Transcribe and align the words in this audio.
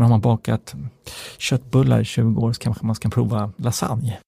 Men 0.00 0.04
har 0.04 0.10
man 0.10 0.20
bakat 0.20 0.74
köttbullar 1.38 2.00
i 2.00 2.04
20 2.04 2.40
år 2.40 2.52
så 2.52 2.60
kanske 2.60 2.86
man 2.86 2.94
ska 2.94 3.08
prova 3.08 3.52
lasagne. 3.56 4.18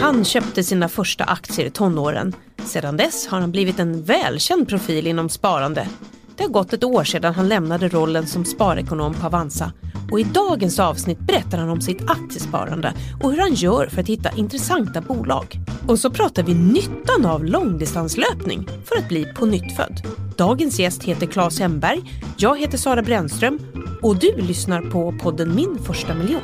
Han 0.00 0.24
köpte 0.24 0.64
sina 0.64 0.88
första 0.88 1.24
aktier 1.24 1.66
i 1.66 1.70
tonåren. 1.70 2.32
Sedan 2.64 2.96
dess 2.96 3.26
har 3.26 3.40
han 3.40 3.50
blivit 3.50 3.78
en 3.78 4.04
välkänd 4.04 4.68
profil 4.68 5.06
inom 5.06 5.28
sparande. 5.28 5.88
Det 6.36 6.42
har 6.42 6.50
gått 6.50 6.72
ett 6.72 6.84
år 6.84 7.04
sedan 7.04 7.34
han 7.34 7.48
lämnade 7.48 7.88
rollen 7.88 8.26
som 8.26 8.44
sparekonom 8.44 9.14
på 9.14 9.26
Avanza 9.26 9.72
och 10.12 10.20
i 10.20 10.22
dagens 10.22 10.78
avsnitt 10.78 11.18
berättar 11.18 11.58
han 11.58 11.68
om 11.68 11.80
sitt 11.80 12.10
aktiesparande 12.10 12.92
och 13.22 13.30
hur 13.30 13.40
han 13.40 13.54
gör 13.54 13.86
för 13.86 14.00
att 14.00 14.08
hitta 14.08 14.30
intressanta 14.30 15.00
bolag. 15.00 15.58
Och 15.88 15.98
så 15.98 16.10
pratar 16.10 16.42
vi 16.42 16.54
nyttan 16.54 17.26
av 17.26 17.44
långdistanslöpning 17.44 18.68
för 18.84 18.96
att 18.96 19.08
bli 19.08 19.24
på 19.24 19.46
nytt 19.46 19.76
född. 19.76 20.00
Dagens 20.36 20.80
gäst 20.80 21.02
heter 21.02 21.26
Claes 21.26 21.60
Hemberg, 21.60 22.02
jag 22.36 22.58
heter 22.58 22.78
Sara 22.78 23.02
Brännström 23.02 23.58
och 24.02 24.16
du 24.16 24.36
lyssnar 24.36 24.82
på 24.82 25.14
podden 25.22 25.54
Min 25.54 25.78
första 25.78 26.14
miljon. 26.14 26.42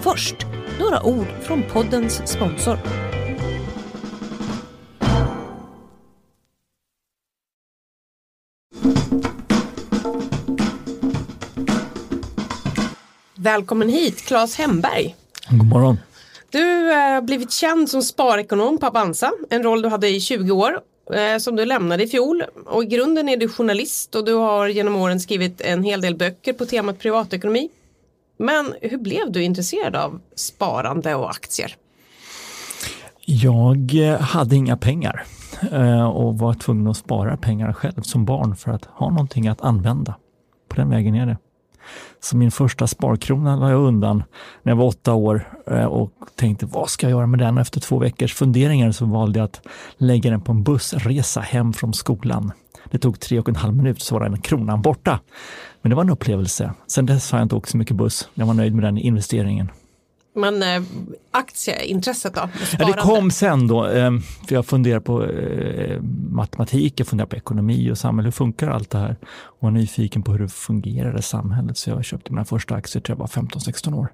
Först 0.00 0.34
några 0.80 1.02
ord 1.02 1.26
från 1.42 1.62
poddens 1.72 2.22
sponsor. 2.28 2.78
Välkommen 13.34 13.88
hit 13.88 14.26
Claes 14.26 14.56
Hemberg. 14.56 15.16
God 15.50 15.68
morgon. 15.68 15.98
Du 16.52 16.92
eh, 16.92 16.98
har 16.98 17.16
eh, 17.16 17.20
blivit 17.20 17.52
känd 17.52 17.88
som 17.88 18.02
sparekonom 18.02 18.78
på 18.78 18.86
Avanza, 18.86 19.32
en 19.50 19.62
roll 19.62 19.82
du 19.82 19.88
hade 19.88 20.08
i 20.08 20.20
20 20.20 20.52
år 20.52 20.80
eh, 21.14 21.38
som 21.38 21.56
du 21.56 21.64
lämnade 21.64 22.02
i 22.02 22.06
fjol. 22.06 22.44
Och 22.66 22.82
i 22.82 22.86
grunden 22.86 23.28
är 23.28 23.36
du 23.36 23.48
journalist 23.48 24.14
och 24.14 24.24
du 24.24 24.34
har 24.34 24.68
genom 24.68 24.96
åren 24.96 25.20
skrivit 25.20 25.60
en 25.60 25.82
hel 25.82 26.00
del 26.00 26.16
böcker 26.16 26.52
på 26.52 26.66
temat 26.66 26.98
privatekonomi. 26.98 27.68
Men 28.36 28.74
hur 28.80 28.98
blev 28.98 29.32
du 29.32 29.42
intresserad 29.42 29.96
av 29.96 30.20
sparande 30.34 31.14
och 31.14 31.30
aktier? 31.30 31.76
Jag 33.26 33.94
eh, 33.94 34.20
hade 34.20 34.56
inga 34.56 34.76
pengar 34.76 35.24
eh, 35.72 36.04
och 36.04 36.38
var 36.38 36.54
tvungen 36.54 36.86
att 36.86 36.96
spara 36.96 37.36
pengar 37.36 37.72
själv 37.72 38.02
som 38.02 38.24
barn 38.24 38.56
för 38.56 38.70
att 38.70 38.84
ha 38.84 39.10
någonting 39.10 39.48
att 39.48 39.60
använda. 39.60 40.14
På 40.68 40.76
den 40.76 40.90
vägen 40.90 41.14
är 41.14 41.26
det. 41.26 41.36
Så 42.20 42.36
min 42.36 42.50
första 42.50 42.86
sparkrona 42.86 43.56
la 43.56 43.70
jag 43.70 43.80
undan 43.80 44.24
när 44.62 44.72
jag 44.72 44.76
var 44.76 44.86
åtta 44.86 45.14
år 45.14 45.51
Eh, 45.66 45.84
och 45.84 46.10
tänkte 46.36 46.66
vad 46.66 46.90
ska 46.90 47.06
jag 47.06 47.18
göra 47.18 47.26
med 47.26 47.38
den? 47.38 47.58
Efter 47.58 47.80
två 47.80 47.98
veckors 47.98 48.34
funderingar 48.34 48.92
så 48.92 49.06
valde 49.06 49.38
jag 49.38 49.44
att 49.44 49.60
lägga 49.96 50.30
den 50.30 50.40
på 50.40 50.52
en 50.52 50.62
bussresa 50.62 51.40
hem 51.40 51.72
från 51.72 51.94
skolan. 51.94 52.52
Det 52.90 52.98
tog 52.98 53.20
tre 53.20 53.38
och 53.38 53.48
en 53.48 53.56
halv 53.56 53.76
minut 53.76 54.02
så 54.02 54.14
var 54.14 54.28
den 54.28 54.40
kronan 54.40 54.82
borta. 54.82 55.20
Men 55.82 55.90
det 55.90 55.96
var 55.96 56.04
en 56.04 56.10
upplevelse. 56.10 56.74
Sen 56.86 57.06
dess 57.06 57.32
har 57.32 57.38
jag 57.38 57.44
inte 57.44 57.54
åkt 57.54 57.68
så 57.68 57.76
mycket 57.76 57.96
buss. 57.96 58.28
Jag 58.34 58.46
var 58.46 58.54
nöjd 58.54 58.74
med 58.74 58.84
den 58.84 58.98
investeringen. 58.98 59.70
Men 60.34 60.62
eh, 60.62 60.82
aktieintresset 61.30 62.34
då? 62.34 62.48
Ja, 62.78 62.86
det 62.86 62.92
kom 62.92 63.30
sen 63.30 63.66
då. 63.66 63.86
Eh, 63.86 64.10
för 64.48 64.54
jag 64.54 64.66
funderar 64.66 65.00
på 65.00 65.24
eh, 65.24 66.02
matematik, 66.30 67.00
jag 67.00 67.06
funderar 67.06 67.28
på 67.28 67.36
ekonomi 67.36 67.90
och 67.90 67.98
samhälle. 67.98 68.26
Hur 68.26 68.32
funkar 68.32 68.68
allt 68.68 68.90
det 68.90 68.98
här? 68.98 69.16
Och 69.22 69.62
var 69.62 69.70
nyfiken 69.70 70.22
på 70.22 70.32
hur 70.32 70.38
det 70.38 70.48
fungerar 70.48 71.18
i 71.18 71.22
samhället. 71.22 71.78
Så 71.78 71.90
jag 71.90 72.04
köpte 72.04 72.32
mina 72.32 72.44
första 72.44 72.74
aktier 72.74 73.02
till 73.02 73.12
jag 73.12 73.16
var 73.16 73.26
15-16 73.26 73.94
år. 73.98 74.08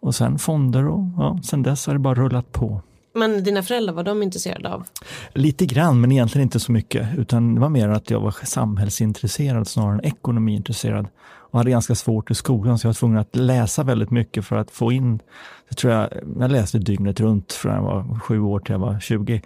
Och 0.00 0.14
sen 0.14 0.38
fonder 0.38 0.88
och 0.88 1.04
ja, 1.16 1.38
sen 1.44 1.62
dess 1.62 1.86
har 1.86 1.94
det 1.94 2.00
bara 2.00 2.14
rullat 2.14 2.52
på. 2.52 2.82
Men 3.14 3.44
dina 3.44 3.62
föräldrar, 3.62 3.94
var 3.94 4.02
de 4.02 4.22
intresserade 4.22 4.68
av? 4.72 4.86
Lite 5.32 5.66
grann, 5.66 6.00
men 6.00 6.12
egentligen 6.12 6.42
inte 6.42 6.60
så 6.60 6.72
mycket. 6.72 7.08
Utan 7.18 7.54
det 7.54 7.60
var 7.60 7.68
mer 7.68 7.88
att 7.88 8.10
jag 8.10 8.20
var 8.20 8.34
samhällsintresserad 8.44 9.68
snarare 9.68 9.94
än 9.94 10.04
ekonomiintresserad. 10.04 11.06
Och 11.26 11.58
hade 11.58 11.70
ganska 11.70 11.94
svårt 11.94 12.30
i 12.30 12.34
skolan, 12.34 12.78
så 12.78 12.86
jag 12.86 12.88
var 12.88 12.94
tvungen 12.94 13.18
att 13.18 13.36
läsa 13.36 13.82
väldigt 13.82 14.10
mycket 14.10 14.46
för 14.46 14.56
att 14.56 14.70
få 14.70 14.92
in, 14.92 15.20
jag 15.68 15.76
tror 15.76 15.92
jag, 15.92 16.08
jag 16.38 16.50
läste 16.50 16.78
dygnet 16.78 17.20
runt 17.20 17.52
från 17.52 17.74
jag 17.74 17.82
var 17.82 18.18
sju 18.20 18.40
år 18.40 18.58
till 18.58 18.72
jag 18.72 18.78
var 18.78 19.00
20. 19.00 19.42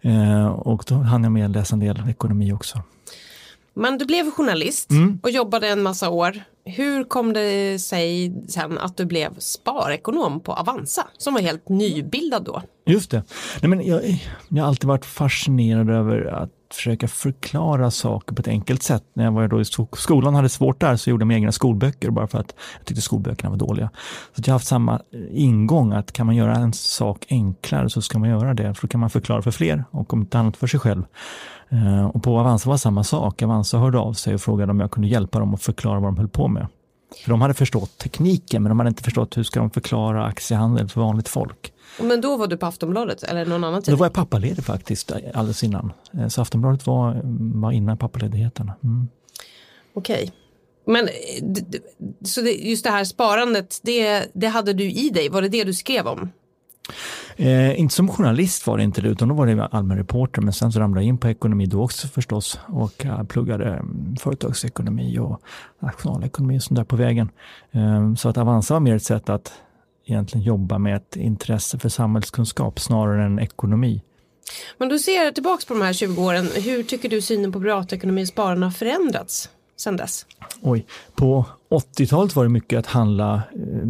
Eh, 0.00 0.46
och 0.46 0.84
då 0.86 0.94
hann 0.94 1.22
jag 1.22 1.32
med 1.32 1.44
att 1.44 1.50
läsa 1.50 1.74
en 1.74 1.80
del 1.80 2.08
ekonomi 2.08 2.52
också. 2.52 2.82
Men 3.74 3.98
du 3.98 4.04
blev 4.04 4.30
journalist 4.30 4.90
mm. 4.90 5.20
och 5.22 5.30
jobbade 5.30 5.68
en 5.68 5.82
massa 5.82 6.08
år. 6.10 6.40
Hur 6.64 7.04
kom 7.04 7.32
det 7.32 7.78
sig 7.78 8.34
sen 8.48 8.78
att 8.78 8.96
du 8.96 9.04
blev 9.04 9.38
sparekonom 9.38 10.40
på 10.40 10.52
Avanza 10.52 11.06
som 11.18 11.34
var 11.34 11.40
helt 11.40 11.68
nybildad 11.68 12.44
då? 12.44 12.62
Just 12.86 13.10
det. 13.10 13.22
Nej, 13.62 13.70
men 13.70 13.86
jag, 13.86 14.02
jag 14.48 14.62
har 14.62 14.68
alltid 14.68 14.88
varit 14.88 15.04
fascinerad 15.04 15.90
över 15.90 16.26
att 16.26 16.50
försöka 16.74 17.08
förklara 17.08 17.90
saker 17.90 18.34
på 18.34 18.40
ett 18.40 18.48
enkelt 18.48 18.82
sätt. 18.82 19.04
När 19.14 19.24
jag 19.24 19.32
var 19.32 19.48
då 19.48 19.60
i 19.60 19.64
skolan 19.96 20.34
hade 20.34 20.48
svårt 20.48 20.80
där 20.80 20.96
så 20.96 21.10
gjorde 21.10 21.24
jag 21.24 21.32
egna 21.32 21.52
skolböcker 21.52 22.10
bara 22.10 22.26
för 22.26 22.38
att 22.38 22.54
jag 22.78 22.86
tyckte 22.86 23.02
skolböckerna 23.02 23.50
var 23.50 23.56
dåliga. 23.56 23.90
Så 24.36 24.42
jag 24.44 24.46
har 24.46 24.52
haft 24.52 24.66
samma 24.66 25.00
ingång 25.30 25.92
att 25.92 26.12
kan 26.12 26.26
man 26.26 26.36
göra 26.36 26.54
en 26.54 26.72
sak 26.72 27.26
enklare 27.28 27.90
så 27.90 28.02
ska 28.02 28.18
man 28.18 28.28
göra 28.28 28.54
det. 28.54 28.74
För 28.74 28.86
då 28.86 28.90
kan 28.90 29.00
man 29.00 29.10
förklara 29.10 29.42
för 29.42 29.50
fler 29.50 29.84
och 29.90 30.12
om 30.12 30.20
inte 30.20 30.38
annat 30.38 30.56
för 30.56 30.66
sig 30.66 30.80
själv. 30.80 31.02
Eh, 31.68 32.06
och 32.06 32.22
på 32.22 32.38
Avanza 32.38 32.70
var 32.70 32.76
samma 32.76 33.04
sak. 33.04 33.42
Avanza 33.42 33.78
hörde 33.78 33.98
av 33.98 34.12
sig 34.12 34.34
och 34.34 34.40
frågade 34.40 34.70
om 34.70 34.80
jag 34.80 34.90
kunde 34.90 35.08
hjälpa 35.08 35.38
dem 35.38 35.54
att 35.54 35.62
förklara 35.62 36.00
vad 36.00 36.08
de 36.08 36.16
höll 36.16 36.28
på 36.28 36.48
med. 36.48 36.66
För 37.22 37.30
de 37.30 37.40
hade 37.40 37.54
förstått 37.54 37.98
tekniken 37.98 38.62
men 38.62 38.70
de 38.70 38.78
hade 38.78 38.88
inte 38.88 39.02
förstått 39.02 39.36
hur 39.36 39.42
ska 39.42 39.60
de 39.60 39.70
förklara 39.70 40.24
aktiehandel 40.24 40.88
för 40.88 41.00
vanligt 41.00 41.28
folk. 41.28 41.72
Men 42.00 42.20
då 42.20 42.36
var 42.36 42.46
du 42.46 42.56
på 42.56 42.66
Aftonbladet 42.66 43.22
eller 43.22 43.46
någon 43.46 43.64
annan 43.64 43.82
tid? 43.82 43.94
Då 43.94 43.98
var 43.98 44.06
jag 44.06 44.12
pappaledig 44.12 44.64
faktiskt 44.64 45.12
alldeles 45.34 45.62
innan. 45.62 45.92
Eh, 46.18 46.28
så 46.28 46.42
Aftonbladet 46.42 46.86
var, 46.86 47.20
var 47.60 47.72
innan 47.72 47.98
pappaledigheten. 47.98 48.72
Mm. 48.84 49.08
Okej. 49.94 50.22
Okay. 50.22 50.30
Men 50.86 51.08
så 52.24 52.40
det, 52.40 52.52
just 52.52 52.84
det 52.84 52.90
här 52.90 53.04
sparandet, 53.04 53.80
det, 53.82 54.26
det 54.34 54.46
hade 54.46 54.72
du 54.72 54.84
i 54.84 55.10
dig, 55.10 55.28
var 55.28 55.42
det 55.42 55.48
det 55.48 55.64
du 55.64 55.74
skrev 55.74 56.06
om? 56.06 56.30
Eh, 57.38 57.80
inte 57.80 57.94
som 57.94 58.08
journalist 58.08 58.66
var 58.66 58.76
det 58.76 58.84
inte 58.84 59.00
det, 59.00 59.08
utan 59.08 59.28
då 59.28 59.34
var 59.34 59.46
det 59.46 59.66
allmän 59.66 59.96
reporter. 59.96 60.42
Men 60.42 60.52
sen 60.52 60.72
så 60.72 60.80
ramlade 60.80 61.04
jag 61.04 61.08
in 61.08 61.18
på 61.18 61.28
ekonomi 61.28 61.66
då 61.66 61.82
också 61.82 62.08
förstås 62.08 62.60
och 62.66 63.04
uh, 63.04 63.24
pluggade 63.24 63.64
eh, 63.64 63.82
företagsekonomi 64.20 65.18
och 65.18 65.40
nationalekonomi 65.80 66.58
och 66.58 66.62
sånt 66.62 66.76
där 66.76 66.84
på 66.84 66.96
vägen. 66.96 67.30
Eh, 67.72 68.14
så 68.14 68.28
att 68.28 68.38
Avanza 68.38 68.74
var 68.74 68.80
mer 68.80 68.96
ett 68.96 69.02
sätt 69.02 69.28
att 69.28 69.52
egentligen 70.06 70.46
jobba 70.46 70.78
med 70.78 70.96
ett 70.96 71.16
intresse 71.16 71.78
för 71.78 71.88
samhällskunskap 71.88 72.80
snarare 72.80 73.24
än 73.24 73.38
ekonomi. 73.38 74.02
Men 74.78 74.88
du 74.88 74.98
ser 74.98 75.30
tillbaks 75.30 75.64
på 75.64 75.74
de 75.74 75.82
här 75.82 75.92
20 75.92 76.22
åren, 76.22 76.48
hur 76.64 76.82
tycker 76.82 77.08
du 77.08 77.20
synen 77.20 77.52
på 77.52 77.60
privatekonomi 77.60 78.24
och 78.24 78.28
sparande 78.28 78.66
har 78.66 78.70
förändrats 78.70 79.50
sedan 79.76 79.96
dess? 79.96 80.26
Oj, 80.62 80.86
på 81.14 81.44
80-talet 81.68 82.36
var 82.36 82.42
det 82.42 82.50
mycket 82.50 82.78
att 82.78 82.86
handla 82.86 83.34
eh, 83.34 83.88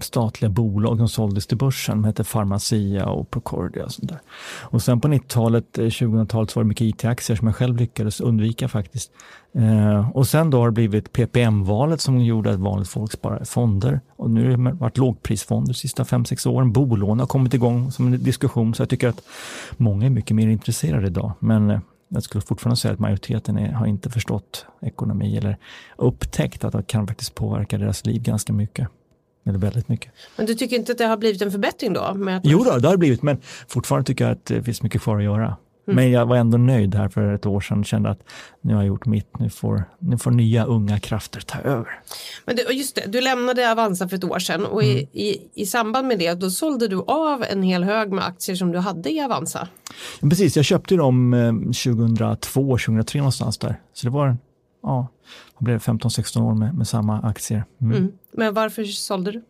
statliga 0.00 0.50
bolag 0.50 0.98
som 0.98 1.08
såldes 1.08 1.46
till 1.46 1.56
börsen. 1.56 1.96
De 1.96 2.04
hette 2.04 2.24
Pharmacia 2.24 3.06
och 3.06 3.30
Procordia 3.30 3.84
och 3.84 3.92
sånt 3.92 4.08
där. 4.08 4.20
Och 4.60 4.82
sen 4.82 5.00
på 5.00 5.08
90-talet, 5.08 5.64
2000-talet 5.78 6.50
eh, 6.50 6.56
var 6.56 6.62
det 6.62 6.68
mycket 6.68 6.84
IT-aktier 6.84 7.36
som 7.36 7.46
jag 7.46 7.56
själv 7.56 7.76
lyckades 7.76 8.20
undvika 8.20 8.68
faktiskt. 8.68 9.12
Eh, 9.52 10.10
och 10.16 10.28
sen 10.28 10.50
då 10.50 10.58
har 10.58 10.66
det 10.66 10.72
blivit 10.72 11.12
PPM-valet 11.12 12.00
som 12.00 12.20
gjorde 12.20 12.50
att 12.50 12.60
vanligt 12.60 12.88
folk 12.88 13.12
sparar 13.12 13.44
fonder. 13.44 14.00
Och 14.16 14.30
nu 14.30 14.50
har 14.50 14.56
det 14.56 14.72
varit 14.72 14.98
lågprisfonder 14.98 15.72
de 15.72 15.74
sista 15.74 16.02
5-6 16.02 16.48
åren. 16.48 16.72
Bolån 16.72 17.20
har 17.20 17.26
kommit 17.26 17.54
igång 17.54 17.92
som 17.92 18.06
en 18.06 18.24
diskussion 18.24 18.74
så 18.74 18.82
jag 18.82 18.88
tycker 18.88 19.08
att 19.08 19.22
många 19.76 20.06
är 20.06 20.10
mycket 20.10 20.36
mer 20.36 20.48
intresserade 20.48 21.06
idag. 21.06 21.32
Men 21.38 21.70
eh, 21.70 21.80
jag 22.14 22.22
skulle 22.22 22.42
fortfarande 22.42 22.76
säga 22.76 22.94
att 22.94 23.00
majoriteten 23.00 23.58
är, 23.58 23.72
har 23.72 23.86
inte 23.86 24.10
förstått 24.10 24.66
ekonomi 24.82 25.36
eller 25.36 25.58
upptäckt 25.96 26.64
att 26.64 26.72
det 26.72 26.82
kan 26.86 27.06
faktiskt 27.06 27.34
påverka 27.34 27.78
deras 27.78 28.06
liv 28.06 28.22
ganska 28.22 28.52
mycket. 28.52 28.88
Eller 29.46 29.58
väldigt 29.58 29.88
mycket. 29.88 30.12
Men 30.36 30.46
du 30.46 30.54
tycker 30.54 30.76
inte 30.76 30.92
att 30.92 30.98
det 30.98 31.04
har 31.04 31.16
blivit 31.16 31.42
en 31.42 31.50
förbättring 31.50 31.92
då? 31.92 32.14
Med 32.14 32.36
att 32.36 32.44
jo 32.44 32.58
då, 32.64 32.78
det 32.78 32.88
har 32.88 32.94
det 32.94 32.98
blivit, 32.98 33.22
men 33.22 33.40
fortfarande 33.68 34.06
tycker 34.06 34.24
jag 34.24 34.32
att 34.32 34.46
det 34.46 34.62
finns 34.62 34.82
mycket 34.82 35.02
kvar 35.02 35.16
att 35.18 35.24
göra. 35.24 35.56
Mm. 35.86 35.96
Men 35.96 36.10
jag 36.10 36.26
var 36.26 36.36
ändå 36.36 36.58
nöjd 36.58 36.94
här 36.94 37.08
för 37.08 37.34
ett 37.34 37.46
år 37.46 37.60
sedan 37.60 37.78
och 37.78 37.86
kände 37.86 38.10
att 38.10 38.20
nu 38.60 38.74
har 38.74 38.80
jag 38.82 38.88
gjort 38.88 39.06
mitt, 39.06 39.38
nu 39.38 39.50
får, 39.50 39.84
nu 39.98 40.18
får 40.18 40.30
nya 40.30 40.64
unga 40.64 40.98
krafter 40.98 41.40
ta 41.40 41.58
över. 41.58 42.00
Men 42.44 42.56
du, 42.56 42.62
just 42.62 42.94
det, 42.94 43.04
du 43.06 43.20
lämnade 43.20 43.72
Avanza 43.72 44.08
för 44.08 44.16
ett 44.16 44.24
år 44.24 44.38
sedan 44.38 44.66
och 44.66 44.82
mm. 44.82 44.96
i, 44.96 45.08
i, 45.12 45.48
i, 45.54 45.66
samband 45.66 46.08
med 46.08 46.18
det 46.18 46.34
då 46.34 46.50
sålde 46.50 46.88
du 46.88 47.02
av 47.06 47.44
en 47.50 47.62
hel 47.62 47.84
hög 47.84 48.12
med 48.12 48.24
aktier 48.24 48.56
som 48.56 48.72
du 48.72 48.78
hade 48.78 49.10
i 49.10 49.20
Avanza. 49.20 49.68
Ja, 50.20 50.28
precis, 50.28 50.56
jag 50.56 50.64
köpte 50.64 50.94
dem 50.94 51.32
2002, 51.84 52.60
eh, 52.60 52.68
2003 52.68 53.18
någonstans 53.18 53.58
där. 53.58 53.80
Så 53.92 54.06
det 54.06 54.10
var, 54.10 54.36
ja, 54.82 55.08
vad 55.58 55.64
blev 55.64 55.78
15-16 55.78 56.42
år 56.42 56.54
med, 56.54 56.74
med 56.74 56.88
samma 56.88 57.20
aktier. 57.20 57.64
Mm. 57.80 57.96
Mm. 57.96 58.12
Men 58.32 58.54
varför 58.54 58.84
sålde 58.84 59.32
du? 59.32 59.42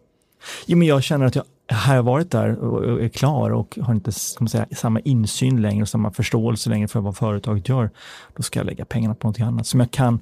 Jo, 0.67 0.79
men 0.79 0.89
jag 0.89 1.03
känner 1.03 1.27
att 1.27 1.35
jag 1.35 1.45
har 1.71 1.95
jag 1.95 2.03
varit 2.03 2.31
där 2.31 2.59
och 2.59 3.03
är 3.03 3.09
klar 3.09 3.51
och 3.51 3.79
har 3.83 3.95
inte 3.95 4.13
säga, 4.13 4.67
samma 4.77 5.01
insyn 5.01 5.63
längre 5.63 5.83
och 5.83 5.89
samma 5.89 6.11
förståelse 6.11 6.71
längre 6.71 6.89
för 6.89 7.01
vad 7.01 7.17
företaget 7.17 7.69
gör, 7.69 7.91
då 8.37 8.43
ska 8.43 8.59
jag 8.59 8.67
lägga 8.67 8.85
pengarna 8.85 9.15
på 9.15 9.27
något 9.27 9.41
annat 9.41 9.67
som 9.67 9.81
jag 9.81 9.91
kan 9.91 10.21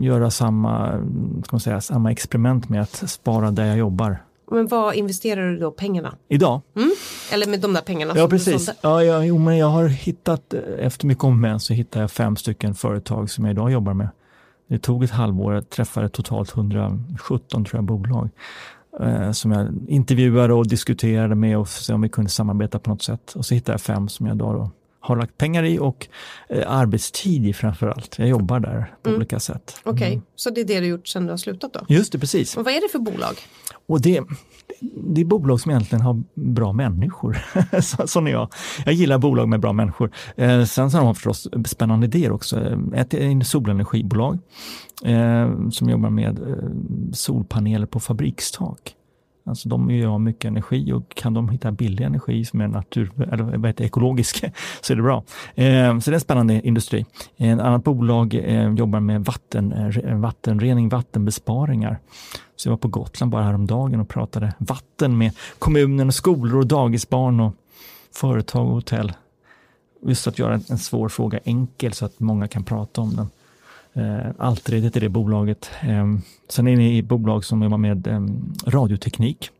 göra 0.00 0.30
samma, 0.30 1.00
ska 1.44 1.58
säga, 1.58 1.80
samma 1.80 2.12
experiment 2.12 2.68
med 2.68 2.82
att 2.82 3.10
spara 3.10 3.50
där 3.50 3.66
jag 3.66 3.78
jobbar. 3.78 4.18
Men 4.50 4.66
vad 4.66 4.94
investerar 4.94 5.50
du 5.50 5.58
då 5.58 5.70
pengarna? 5.70 6.14
Idag? 6.28 6.60
Mm. 6.76 6.90
Eller 7.32 7.46
med 7.46 7.60
de 7.60 7.72
där 7.72 7.80
pengarna 7.80 8.14
Ja 8.16 8.28
precis. 8.28 8.70
Ja, 8.80 9.02
ja, 9.04 9.24
jo, 9.24 9.38
men 9.38 9.56
jag 9.58 9.66
har 9.66 9.88
hittat, 9.88 10.54
eh, 10.54 10.60
efter 10.78 11.06
mycket 11.06 11.24
om 11.24 11.40
men 11.40 11.60
så 11.60 11.72
hittade 11.72 12.02
jag 12.02 12.10
fem 12.10 12.36
stycken 12.36 12.74
företag 12.74 13.30
som 13.30 13.44
jag 13.44 13.52
idag 13.52 13.72
jobbar 13.72 13.94
med. 13.94 14.08
Det 14.68 14.78
tog 14.78 15.04
ett 15.04 15.10
halvår, 15.10 15.54
jag 15.54 15.70
träffade 15.70 16.08
totalt 16.08 16.56
117 16.56 17.64
tror 17.64 17.78
jag, 17.78 17.84
bolag 17.84 18.30
som 19.32 19.52
jag 19.52 19.68
intervjuade 19.88 20.54
och 20.54 20.68
diskuterade 20.68 21.34
med 21.34 21.58
och 21.58 21.68
se 21.68 21.92
om 21.92 22.00
vi 22.02 22.08
kunde 22.08 22.30
samarbeta 22.30 22.78
på 22.78 22.90
något 22.90 23.02
sätt. 23.02 23.32
Och 23.32 23.46
så 23.46 23.54
hittade 23.54 23.72
jag 23.74 23.80
fem 23.80 24.08
som 24.08 24.26
jag 24.26 24.34
idag 24.34 24.54
då 24.54 24.70
har 25.00 25.16
lagt 25.16 25.38
pengar 25.38 25.62
i 25.64 25.78
och 25.78 26.06
eh, 26.48 26.72
arbetstid 26.72 27.46
i 27.46 27.52
framför 27.52 27.88
allt. 27.88 28.18
Jag 28.18 28.28
jobbar 28.28 28.60
där 28.60 28.94
på 29.02 29.08
Mm. 29.08 29.18
olika 29.18 29.40
sätt. 29.40 29.80
Okej, 29.84 30.22
så 30.36 30.50
det 30.50 30.60
är 30.60 30.64
det 30.64 30.80
du 30.80 30.86
gjort 30.86 31.08
sedan 31.08 31.24
du 31.26 31.30
har 31.32 31.36
slutat 31.36 31.72
då? 31.72 31.80
Just 31.88 32.12
det, 32.12 32.18
precis. 32.18 32.56
Och 32.56 32.64
vad 32.64 32.74
är 32.74 32.80
det 32.80 32.88
för 32.92 32.98
bolag? 32.98 33.34
Och 33.88 34.00
det, 34.00 34.20
det 35.14 35.20
är 35.20 35.24
bolag 35.24 35.60
som 35.60 35.70
egentligen 35.70 36.02
har 36.04 36.22
bra 36.34 36.72
människor. 36.72 37.38
Så- 37.80 38.06
Sån 38.06 38.26
är 38.26 38.30
jag. 38.30 38.48
Jag 38.84 38.94
gillar 38.94 39.18
bolag 39.18 39.48
med 39.48 39.60
bra 39.60 39.72
människor. 39.72 40.10
Eh, 40.36 40.64
sen 40.64 40.90
så 40.90 40.98
har 40.98 41.04
de 41.04 41.14
förstås 41.14 41.48
spännande 41.66 42.06
idéer 42.06 42.32
också. 42.32 42.60
Eh, 42.60 42.78
ett 42.94 43.14
är 43.14 43.20
en 43.20 43.44
solenergibolag 43.44 44.38
eh, 45.04 45.68
som 45.70 45.88
jobbar 45.88 46.10
med 46.10 46.38
eh, 46.38 46.54
solpaneler 47.12 47.86
på 47.86 48.00
fabrikstak. 48.00 48.94
Alltså 49.46 49.68
de 49.68 49.90
gör 49.90 50.08
av 50.08 50.20
mycket 50.20 50.44
energi 50.44 50.92
och 50.92 51.14
kan 51.14 51.34
de 51.34 51.48
hitta 51.48 51.72
billig 51.72 52.04
energi 52.04 52.44
som 52.44 52.60
är 52.60 52.68
natur, 52.68 53.10
eller 53.32 53.44
vad 53.44 53.66
heter, 53.66 53.84
ekologisk 53.84 54.44
så 54.80 54.92
är 54.92 54.96
det 54.96 55.02
bra. 55.02 55.24
Eh, 55.54 55.98
så 55.98 56.10
det 56.10 56.12
är 56.12 56.14
en 56.14 56.20
spännande 56.20 56.66
industri. 56.66 57.06
En 57.36 57.60
annat 57.60 57.84
bolag 57.84 58.34
eh, 58.34 58.74
jobbar 58.74 59.00
med 59.00 59.24
vatten, 59.24 59.72
eh, 59.72 60.16
vattenrening, 60.16 60.88
vattenbesparingar. 60.88 61.98
Så 62.56 62.68
jag 62.68 62.72
var 62.72 62.78
på 62.78 62.88
Gotland 62.88 63.32
bara 63.32 63.42
häromdagen 63.42 64.00
och 64.00 64.08
pratade 64.08 64.54
vatten 64.58 65.18
med 65.18 65.32
kommunen, 65.58 66.06
och 66.06 66.14
skolor 66.14 66.58
och 66.58 66.66
dagisbarn 66.66 67.40
och 67.40 67.54
företag 68.14 68.66
och 68.66 68.74
hotell. 68.74 69.12
Just 70.02 70.26
att 70.26 70.38
göra 70.38 70.54
en, 70.54 70.64
en 70.68 70.78
svår 70.78 71.08
fråga 71.08 71.40
enkel 71.44 71.92
så 71.92 72.04
att 72.04 72.20
många 72.20 72.48
kan 72.48 72.64
prata 72.64 73.00
om 73.00 73.16
den. 73.16 73.28
Eh, 73.96 74.30
Altred 74.38 74.82
heter 74.82 75.00
det 75.00 75.08
bolaget. 75.08 75.70
Eh, 75.82 76.06
sen 76.48 76.68
är 76.68 76.76
ni 76.76 76.96
i 76.96 77.02
bolag 77.02 77.44
som 77.44 77.62
jobbar 77.62 77.78
med 77.78 78.06
eh, 78.06 78.26
radioteknik. 78.66 79.50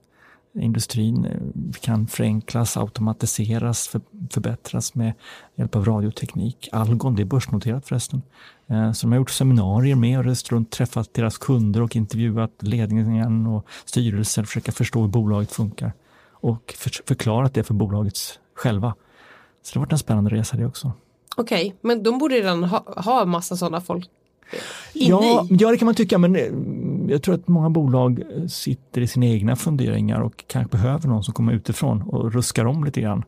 Industrin 0.55 1.25
eh, 1.25 1.81
kan 1.81 2.06
förenklas, 2.06 2.77
automatiseras, 2.77 3.88
för, 3.88 4.00
förbättras 4.31 4.94
med 4.94 5.12
hjälp 5.55 5.77
av 5.77 5.85
radioteknik. 5.85 6.69
Algon, 6.73 7.15
det 7.15 7.23
är 7.23 7.27
börsnoterat 7.27 7.88
förresten. 7.88 8.23
Eh, 8.67 8.93
så 8.93 9.06
de 9.06 9.12
har 9.12 9.19
gjort 9.19 9.31
seminarier 9.31 9.97
med 9.97 10.19
och 10.19 10.25
rest 10.25 10.53
runt, 10.53 10.71
träffat 10.71 11.15
deras 11.15 11.38
kunder 11.38 11.83
och 11.83 11.97
intervjuat 11.97 12.53
ledningen 12.59 13.47
och 13.47 13.67
styrelsen. 13.85 14.47
försöka 14.47 14.73
förstå 14.73 15.00
hur 15.00 15.09
bolaget 15.09 15.53
funkar 15.53 15.93
och 16.31 16.75
för, 16.79 16.91
förklarat 17.06 17.55
det 17.55 17.65
för 17.65 17.75
bolaget 17.75 18.19
själva. 18.55 18.94
Så 19.62 19.73
det 19.73 19.79
har 19.79 19.87
varit 19.87 19.93
en 19.93 19.99
spännande 19.99 20.31
resa 20.31 20.56
det 20.56 20.67
också. 20.67 20.93
Okej, 21.37 21.75
men 21.81 22.03
de 22.03 22.19
borde 22.19 22.35
redan 22.35 22.65
ha, 22.65 22.85
ha 22.97 23.25
massa 23.25 23.56
sådana 23.56 23.81
folk 23.81 24.11
inne 24.94 25.08
Ja, 25.10 25.46
i. 25.50 25.56
ja, 25.60 25.70
det 25.70 25.76
kan 25.78 25.87
man 25.87 25.94
tycka, 25.94 26.19
men 26.19 26.37
eh, 26.37 26.43
jag 27.12 27.22
tror 27.22 27.34
att 27.34 27.48
många 27.48 27.70
bolag 27.70 28.20
eh, 28.20 28.46
sitter 28.46 29.00
i 29.00 29.06
sina 29.06 29.26
egna 29.26 29.56
funderingar 29.56 30.20
och 30.20 30.44
kanske 30.46 30.70
behöver 30.76 31.08
någon 31.08 31.25
som 31.25 31.34
kommer 31.34 31.52
utifrån 31.52 32.02
och 32.02 32.32
ruskar 32.32 32.64
om 32.64 32.84
lite 32.84 33.00
grann. 33.00 33.22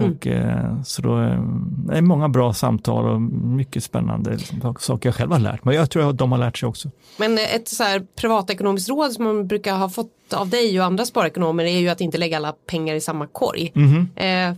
Mm. 0.00 0.12
Och, 0.12 0.26
eh, 0.26 0.82
så 0.82 1.02
då 1.02 1.20
eh, 1.22 1.42
det 1.88 1.96
är 1.96 2.02
många 2.02 2.28
bra 2.28 2.52
samtal 2.52 3.04
och 3.14 3.22
mycket 3.22 3.84
spännande 3.84 4.30
liksom, 4.30 4.74
saker 4.80 5.08
jag 5.08 5.14
själv 5.16 5.32
har 5.32 5.38
lärt 5.38 5.64
mig. 5.64 5.74
Jag 5.76 5.90
tror 5.90 6.10
att 6.10 6.18
de 6.18 6.32
har 6.32 6.38
lärt 6.38 6.58
sig 6.58 6.68
också. 6.68 6.90
Men 7.18 7.38
ett 7.38 7.68
så 7.68 7.82
här 7.82 8.06
privatekonomiskt 8.16 8.88
råd 8.88 9.12
som 9.12 9.24
man 9.24 9.46
brukar 9.46 9.76
ha 9.76 9.88
fått 9.88 10.08
av 10.34 10.48
dig 10.48 10.80
och 10.80 10.86
andra 10.86 11.04
sparekonomer 11.04 11.64
är 11.64 11.78
ju 11.78 11.88
att 11.88 12.00
inte 12.00 12.18
lägga 12.18 12.36
alla 12.36 12.52
pengar 12.66 12.94
i 12.94 13.00
samma 13.00 13.26
korg. 13.26 13.72
Mhm. 13.74 14.08
Eh, 14.16 14.48
eh, 14.48 14.54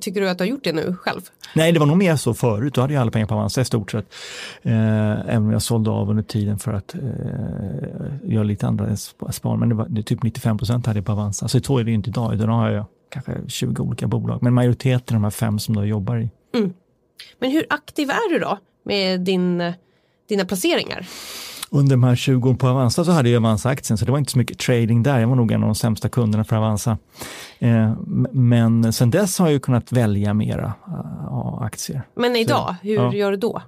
tycker 0.00 0.20
du 0.20 0.28
att 0.28 0.38
du 0.38 0.44
har 0.44 0.48
gjort 0.48 0.64
det 0.64 0.72
nu 0.72 0.96
själv? 1.00 1.20
Nej, 1.54 1.72
det 1.72 1.78
var 1.78 1.86
nog 1.86 1.96
mer 1.96 2.16
så 2.16 2.34
förut. 2.34 2.74
Då 2.74 2.80
hade 2.80 2.94
jag 2.94 3.00
alla 3.00 3.10
pengar 3.10 3.26
på 3.26 3.34
Avanza 3.34 3.60
i 3.60 3.64
stort 3.64 3.90
sett. 3.90 4.06
Eh, 4.62 5.10
även 5.20 5.36
om 5.42 5.52
jag 5.52 5.62
sålde 5.62 5.90
av 5.90 6.10
under 6.10 6.22
tiden 6.22 6.58
för 6.58 6.72
att 6.72 6.94
eh, 6.94 7.00
göra 8.32 8.42
lite 8.44 8.66
andra 8.66 8.86
sp- 8.86 9.30
spar. 9.30 9.56
Men 9.56 9.68
det 9.68 9.74
var 9.74 9.86
det 9.88 10.02
typ 10.02 10.22
95 10.22 10.58
procent 10.58 10.86
hade 10.86 10.98
jag 10.98 11.06
på 11.06 11.12
Avanza. 11.12 11.48
Så 11.48 11.60
så 11.60 11.78
är 11.78 11.84
det 11.84 11.92
inte 11.92 12.10
idag. 12.10 12.34
Idag 12.34 12.46
har 12.46 12.70
jag 12.70 12.84
kanske 13.10 13.32
20 13.48 13.82
olika 13.82 14.06
bolag. 14.06 14.42
Men 14.42 14.54
majoriteten 14.54 15.16
av 15.16 15.20
de 15.20 15.24
här 15.24 15.30
fem 15.30 15.58
som 15.58 15.74
jag 15.74 15.86
jobbar 15.86 16.18
i. 16.18 16.30
Men 17.38 17.50
hur 17.50 17.66
aktiv 17.70 18.10
är 18.10 18.32
du 18.32 18.38
då 18.38 18.58
med 18.84 19.20
din, 19.20 19.72
dina 20.28 20.44
placeringar? 20.44 21.06
Under 21.72 21.90
de 21.90 22.04
här 22.04 22.16
20 22.16 22.48
åren 22.48 22.56
på 22.58 22.68
Avanza 22.68 23.04
så 23.04 23.10
hade 23.10 23.30
jag 23.30 23.40
Avanza-aktien 23.40 23.98
så 23.98 24.04
det 24.04 24.10
var 24.12 24.18
inte 24.18 24.32
så 24.32 24.38
mycket 24.38 24.58
trading 24.58 25.02
där. 25.02 25.18
Jag 25.18 25.28
var 25.28 25.36
nog 25.36 25.52
en 25.52 25.62
av 25.62 25.68
de 25.68 25.74
sämsta 25.74 26.08
kunderna 26.08 26.44
för 26.44 26.56
Avanza. 26.56 26.98
Eh, 27.58 27.92
men 28.32 28.92
sen 28.92 29.10
dess 29.10 29.38
har 29.38 29.48
jag 29.48 29.62
kunnat 29.62 29.92
välja 29.92 30.34
mera 30.34 30.72
eh, 30.86 31.62
aktier 31.62 32.02
Men 32.14 32.36
idag, 32.36 32.74
hur 32.82 32.94
ja. 32.94 33.14
gör 33.14 33.30
du 33.30 33.36
då? 33.36 33.62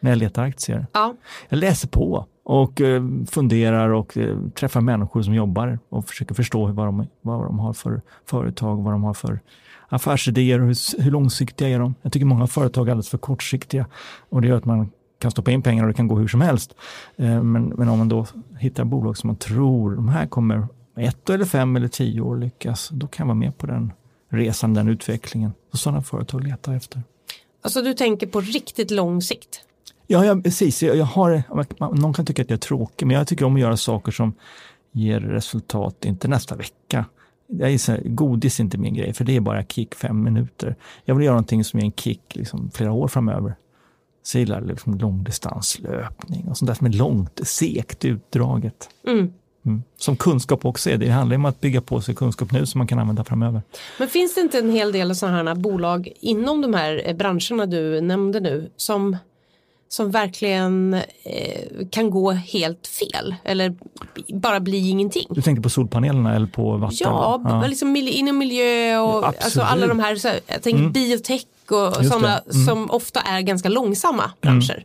när 0.00 0.10
jag 0.10 0.18
letar 0.18 0.42
aktier. 0.42 0.86
Ja, 0.92 1.14
Jag 1.48 1.58
läser 1.58 1.88
på 1.88 2.26
och 2.48 2.80
eh, 2.80 3.02
funderar 3.30 3.88
och 3.88 4.16
eh, 4.16 4.36
träffar 4.54 4.80
människor 4.80 5.22
som 5.22 5.34
jobbar 5.34 5.78
och 5.88 6.08
försöker 6.08 6.34
förstå 6.34 6.66
vad 6.66 6.86
de, 6.86 7.06
vad 7.20 7.44
de 7.44 7.58
har 7.58 7.72
för 7.72 8.00
företag, 8.26 8.82
vad 8.82 8.92
de 8.92 9.04
har 9.04 9.14
för 9.14 9.40
affärsidéer 9.88 10.60
och 10.60 10.66
hur, 10.66 11.02
hur 11.02 11.10
långsiktiga 11.10 11.68
är 11.68 11.78
de. 11.78 11.94
Jag 12.02 12.12
tycker 12.12 12.26
många 12.26 12.46
företag 12.46 12.86
är 12.86 12.90
alldeles 12.90 13.08
för 13.08 13.18
kortsiktiga 13.18 13.86
och 14.28 14.42
det 14.42 14.48
gör 14.48 14.56
att 14.56 14.64
man 14.64 14.90
kan 15.18 15.30
stoppa 15.30 15.50
in 15.50 15.62
pengar 15.62 15.82
och 15.84 15.88
det 15.88 15.94
kan 15.94 16.08
gå 16.08 16.16
hur 16.16 16.28
som 16.28 16.40
helst. 16.40 16.74
Eh, 17.16 17.42
men, 17.42 17.64
men 17.64 17.88
om 17.88 17.98
man 17.98 18.08
då 18.08 18.26
hittar 18.58 18.84
bolag 18.84 19.16
som 19.16 19.26
man 19.28 19.36
tror, 19.36 19.94
de 19.94 20.08
här 20.08 20.26
kommer 20.26 20.66
ett 20.96 21.30
eller 21.30 21.44
fem 21.44 21.76
eller 21.76 21.88
tio 21.88 22.20
år 22.20 22.36
lyckas, 22.36 22.88
då 22.92 23.06
kan 23.06 23.24
jag 23.24 23.26
vara 23.26 23.38
med 23.38 23.58
på 23.58 23.66
den 23.66 23.92
resan, 24.28 24.74
den 24.74 24.88
utvecklingen. 24.88 25.52
Och 25.72 25.78
sådana 25.78 26.02
företag 26.02 26.44
letar 26.44 26.72
jag 26.72 26.76
efter. 26.76 27.02
alltså 27.62 27.82
du 27.82 27.94
tänker 27.94 28.26
på 28.26 28.40
riktigt 28.40 28.90
lång 28.90 29.22
sikt. 29.22 29.64
Ja, 30.10 30.24
ja 30.24 30.40
precis. 30.44 30.82
Jag, 30.82 30.96
jag 30.96 31.04
har, 31.04 31.42
någon 31.94 32.12
kan 32.14 32.26
tycka 32.26 32.42
att 32.42 32.50
jag 32.50 32.56
är 32.56 32.60
tråkig, 32.60 33.06
men 33.06 33.16
jag 33.16 33.26
tycker 33.26 33.44
om 33.44 33.54
att 33.54 33.60
göra 33.60 33.76
saker 33.76 34.12
som 34.12 34.34
ger 34.92 35.20
resultat, 35.20 36.04
inte 36.04 36.28
nästa 36.28 36.56
vecka. 36.56 37.04
Jag 37.46 37.68
här, 37.68 38.02
godis 38.04 38.60
är 38.60 38.64
inte 38.64 38.78
min 38.78 38.94
grej, 38.94 39.12
för 39.12 39.24
det 39.24 39.36
är 39.36 39.40
bara 39.40 39.64
kick 39.64 39.94
fem 39.94 40.22
minuter. 40.22 40.76
Jag 41.04 41.14
vill 41.14 41.24
göra 41.24 41.34
någonting 41.34 41.64
som 41.64 41.80
ger 41.80 41.86
en 41.86 41.92
kick 41.92 42.36
liksom, 42.36 42.70
flera 42.74 42.92
år 42.92 43.08
framöver. 43.08 43.54
Så 44.22 44.36
jag 44.36 44.40
gillar 44.40 44.60
liksom 44.60 44.98
långdistanslöpning 44.98 46.48
och 46.48 46.58
sånt 46.58 46.66
där 46.66 46.74
som 46.74 46.86
är 46.86 46.92
långt, 46.92 47.40
segt, 47.42 48.04
utdraget. 48.04 48.88
Mm. 49.06 49.32
Mm. 49.66 49.82
Som 49.96 50.16
kunskap 50.16 50.64
också 50.64 50.90
är. 50.90 50.96
Det 50.96 51.08
handlar 51.08 51.36
om 51.36 51.44
att 51.44 51.60
bygga 51.60 51.80
på 51.80 52.00
sig 52.00 52.14
kunskap 52.14 52.52
nu 52.52 52.66
som 52.66 52.78
man 52.78 52.86
kan 52.86 52.98
använda 52.98 53.24
framöver. 53.24 53.62
Men 53.98 54.08
finns 54.08 54.34
det 54.34 54.40
inte 54.40 54.58
en 54.58 54.70
hel 54.70 54.92
del 54.92 55.16
sådana 55.16 55.50
här 55.50 55.54
bolag 55.54 56.12
inom 56.20 56.60
de 56.60 56.74
här 56.74 57.02
eh, 57.04 57.16
branscherna 57.16 57.66
du 57.66 58.00
nämnde 58.00 58.40
nu 58.40 58.70
som, 58.76 59.16
som 59.88 60.10
verkligen 60.10 60.94
eh, 61.24 61.86
kan 61.90 62.10
gå 62.10 62.30
helt 62.30 62.86
fel 62.86 63.34
eller 63.44 63.74
bara 64.34 64.60
bli 64.60 64.88
ingenting? 64.88 65.26
Du 65.30 65.42
tänker 65.42 65.62
på 65.62 65.70
solpanelerna 65.70 66.34
eller 66.36 66.46
på 66.46 66.76
vatten? 66.76 66.96
Ja, 67.00 67.60
b- 67.62 67.68
liksom 67.68 67.96
inom 67.96 68.38
miljö 68.38 68.98
och 68.98 69.16
Absolut. 69.18 69.44
alltså 69.44 69.60
alla 69.60 69.86
de 69.86 69.98
här, 70.00 70.16
så 70.16 70.28
här 70.28 70.40
jag 70.46 70.62
tänker 70.62 70.80
Mm. 70.80 70.92
biotech 70.92 71.42
och 71.70 72.06
sådana. 72.06 72.38
Mm. 72.38 72.66
som 72.66 72.90
ofta 72.90 73.20
är 73.20 73.40
ganska 73.40 73.68
långsamma 73.68 74.30
branscher. 74.40 74.84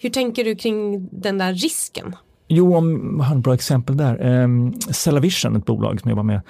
Hur 0.00 0.10
tänker 0.10 0.44
du 0.44 0.56
kring 0.56 1.08
den 1.12 1.38
där 1.38 1.52
risken? 1.52 2.16
Jo, 2.48 2.76
om, 2.76 3.20
har 3.20 3.36
ett 3.36 3.42
bra 3.42 3.54
exempel 3.54 3.96
där. 3.96 4.42
Um, 4.42 4.80
Cellavision, 4.80 5.56
ett 5.56 5.64
bolag 5.66 6.00
som 6.00 6.10
jobbar 6.10 6.22
med 6.22 6.40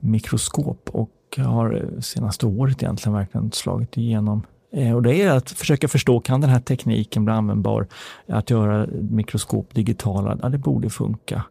mikroskop 0.00 0.90
och 0.92 1.10
har 1.36 1.74
eh, 1.94 2.00
senaste 2.00 2.46
året 2.46 2.82
egentligen 2.82 3.14
verkligen 3.16 3.52
slagit 3.52 3.96
igenom. 3.96 4.42
Eh, 4.72 4.94
och 4.94 5.02
det 5.02 5.22
är 5.22 5.30
att 5.30 5.50
försöka 5.50 5.88
förstå, 5.88 6.20
kan 6.20 6.40
den 6.40 6.50
här 6.50 6.60
tekniken 6.60 7.24
bli 7.24 7.34
användbar? 7.34 7.86
Att 8.28 8.50
göra 8.50 8.86
mikroskop 9.10 9.74
digitala, 9.74 10.38
ja 10.42 10.48
det 10.48 10.58
borde 10.58 10.90
funka. 10.90 11.42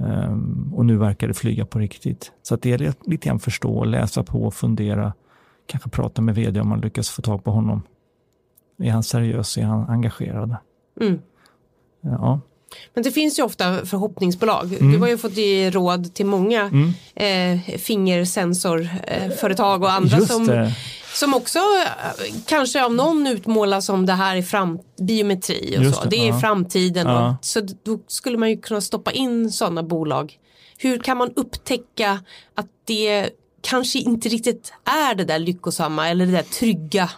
Ehm, 0.00 0.72
och 0.76 0.86
nu 0.86 0.96
verkar 0.96 1.28
det 1.28 1.34
flyga 1.34 1.66
på 1.66 1.78
riktigt. 1.78 2.32
Så 2.42 2.54
att 2.54 2.62
det 2.62 2.72
är 2.72 2.78
lite- 2.78 3.10
lite 3.10 3.28
grann 3.28 3.38
förstå, 3.40 3.84
läsa 3.84 4.22
på, 4.22 4.50
fundera, 4.50 5.12
kanske 5.66 5.90
prata 5.90 6.22
med 6.22 6.34
vd 6.34 6.60
om 6.60 6.68
man 6.68 6.80
lyckas 6.80 7.08
få 7.10 7.22
tag 7.22 7.44
på 7.44 7.50
honom. 7.50 7.82
Är 8.82 8.90
han 8.90 9.02
seriös? 9.02 9.58
Är 9.58 9.62
han 9.62 9.88
engagerad? 9.90 10.56
Mm. 11.00 11.18
Ja. 12.00 12.40
Men 12.94 13.04
det 13.04 13.10
finns 13.10 13.38
ju 13.38 13.42
ofta 13.42 13.86
förhoppningsbolag. 13.86 14.72
Mm. 14.72 14.92
Du 14.92 14.98
har 14.98 15.08
ju 15.08 15.18
fått 15.18 15.36
ge 15.36 15.70
råd 15.70 16.14
till 16.14 16.26
många 16.26 16.70
eh, 17.14 17.60
fingersensorföretag 17.78 19.82
och 19.82 19.92
andra 19.92 20.16
Just 20.16 20.32
som, 20.32 20.46
det. 20.46 20.72
Som 21.18 21.34
också 21.34 21.58
eh, 21.58 22.34
kanske 22.46 22.84
av 22.84 22.94
någon 22.94 23.26
utmålas 23.26 23.86
som 23.86 24.06
det 24.06 24.12
här 24.12 24.36
är 24.36 24.42
fram, 24.42 24.78
biometri 25.00 25.76
och 25.78 25.82
Just 25.82 25.96
så. 25.96 26.02
det, 26.02 26.08
Det, 26.08 26.28
är 26.28 26.28
ja. 26.28 26.40
framtiden. 26.40 27.06
Ja. 27.06 27.30
Och, 27.30 27.44
så 27.44 27.60
då 27.60 27.98
skulle 28.06 28.38
man 28.38 28.50
ju 28.50 28.60
kunna 28.60 28.80
stoppa 28.80 29.12
in 29.12 29.50
sådana 29.52 29.82
bolag. 29.82 30.38
Hur 30.78 30.98
kan 30.98 31.16
man 31.16 31.32
upptäcka 31.36 32.20
att 32.54 32.66
det 32.84 33.30
kanske 33.60 33.98
inte 33.98 34.28
riktigt 34.28 34.72
är 34.84 35.14
det 35.14 35.24
där 35.24 35.38
lyckosamma 35.38 36.08
eller 36.08 36.26
det 36.26 36.32
där 36.32 36.42
trygga 36.42 37.10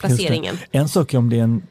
placeringen? 0.00 0.58
En 0.70 0.88
sak 0.88 1.14
är 1.14 1.18
om 1.18 1.30
det 1.30 1.38
är 1.38 1.42
en 1.42 1.62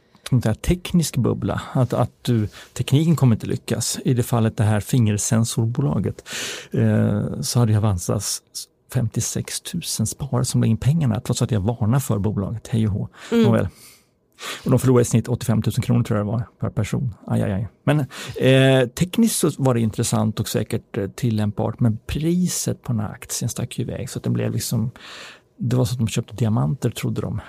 teknisk 0.61 1.17
bubbla, 1.17 1.61
att, 1.73 1.93
att 1.93 2.11
du, 2.21 2.47
tekniken 2.73 3.15
kommer 3.15 3.35
inte 3.35 3.47
lyckas. 3.47 3.99
I 4.05 4.13
det 4.13 4.23
fallet 4.23 4.57
det 4.57 4.63
här 4.63 4.79
fingersensorbolaget 4.79 6.29
eh, 6.71 7.41
så 7.41 7.59
hade 7.59 7.77
Avanzas 7.77 8.41
56 8.93 9.73
000 9.73 9.83
sparare 9.83 10.45
som 10.45 10.61
la 10.61 10.67
in 10.67 10.77
pengarna 10.77 11.19
trots 11.19 11.41
att 11.41 11.51
jag 11.51 11.59
varnar 11.59 11.99
för 11.99 12.19
bolaget, 12.19 12.67
hej 12.67 12.87
och 12.87 12.93
hå. 12.93 13.07
Mm. 13.31 13.43
Nåväl. 13.43 13.67
Och 14.65 14.71
de 14.71 14.79
förlorade 14.79 15.01
i 15.01 15.05
snitt 15.05 15.27
85 15.27 15.61
000 15.65 15.73
kronor 15.73 16.03
tror 16.03 16.17
jag 16.17 16.27
det 16.27 16.31
var 16.31 16.43
per 16.59 16.69
person. 16.69 17.13
Aj, 17.27 17.41
aj, 17.41 17.51
aj. 17.51 17.67
Men 17.83 17.99
eh, 18.39 18.87
tekniskt 18.87 19.39
så 19.39 19.51
var 19.57 19.73
det 19.73 19.79
intressant 19.79 20.39
och 20.39 20.47
säkert 20.47 20.97
eh, 20.97 21.07
tillämpbart 21.07 21.79
men 21.79 21.97
priset 22.05 22.81
på 22.83 22.91
den 22.91 23.01
här 23.01 23.11
aktien 23.11 23.49
stack 23.49 23.79
ju 23.79 23.83
iväg 23.83 24.09
så 24.09 24.19
att 24.19 24.23
den 24.23 24.33
blev 24.33 24.51
liksom 24.51 24.91
det 25.57 25.75
var 25.75 25.85
så 25.85 25.93
att 25.93 25.99
de 25.99 26.07
köpte 26.07 26.35
diamanter 26.35 26.89
trodde 26.89 27.21
de. 27.21 27.41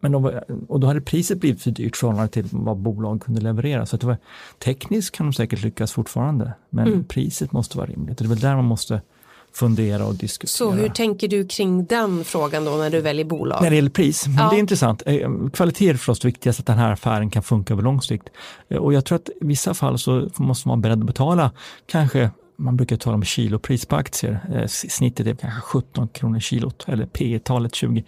Men 0.00 0.12
de 0.12 0.22
var, 0.22 0.44
och 0.68 0.80
då 0.80 0.86
hade 0.86 1.00
priset 1.00 1.40
blivit 1.40 1.62
för 1.62 1.70
dyrt 1.70 1.96
förhållande 1.96 2.28
till 2.28 2.48
vad 2.50 2.76
bolag 2.76 3.22
kunde 3.22 3.40
leverera. 3.40 3.86
Så 3.86 3.96
att 3.96 4.00
det 4.00 4.06
var, 4.06 4.16
tekniskt 4.58 5.16
kan 5.16 5.26
de 5.26 5.32
säkert 5.32 5.62
lyckas 5.62 5.92
fortfarande, 5.92 6.52
men 6.70 6.86
mm. 6.86 7.04
priset 7.04 7.52
måste 7.52 7.78
vara 7.78 7.86
rimligt. 7.86 8.20
Och 8.20 8.26
det 8.26 8.28
är 8.28 8.34
väl 8.34 8.40
där 8.40 8.56
man 8.56 8.64
måste 8.64 9.02
fundera 9.52 10.06
och 10.06 10.14
diskutera. 10.14 10.48
Så 10.48 10.70
hur 10.70 10.88
tänker 10.88 11.28
du 11.28 11.46
kring 11.46 11.84
den 11.84 12.24
frågan 12.24 12.64
då 12.64 12.70
när 12.70 12.90
du 12.90 13.00
väljer 13.00 13.24
bolag? 13.24 13.62
När 13.62 13.70
det 13.70 13.76
gäller 13.76 13.90
pris, 13.90 14.24
ja. 14.38 14.48
det 14.50 14.56
är 14.56 14.60
intressant. 14.60 15.02
Eh, 15.06 15.30
kvalitet 15.52 15.88
är 15.88 15.94
förstås 15.94 16.24
viktigast, 16.24 16.60
att 16.60 16.66
den 16.66 16.78
här 16.78 16.92
affären 16.92 17.30
kan 17.30 17.42
funka 17.42 17.74
över 17.74 17.82
lång 17.82 18.02
sikt. 18.02 18.28
Eh, 18.68 18.76
och 18.76 18.92
jag 18.92 19.04
tror 19.04 19.16
att 19.16 19.28
i 19.28 19.46
vissa 19.46 19.74
fall 19.74 19.98
så 19.98 20.28
måste 20.36 20.68
man 20.68 20.80
vara 20.80 20.82
beredd 20.82 20.98
att 20.98 21.06
betala 21.06 21.50
kanske 21.86 22.30
man 22.56 22.76
brukar 22.76 22.96
tala 22.96 23.14
om 23.14 23.24
kilopris 23.24 23.86
på 23.86 23.96
aktier. 23.96 24.40
Eh, 24.54 24.66
snittet 24.66 25.26
är 25.26 25.34
kanske 25.34 25.60
17 25.60 26.08
kronor 26.08 26.40
kilot 26.40 26.84
eller 26.88 27.06
P 27.06 27.40
talet 27.44 27.74
20 27.74 28.04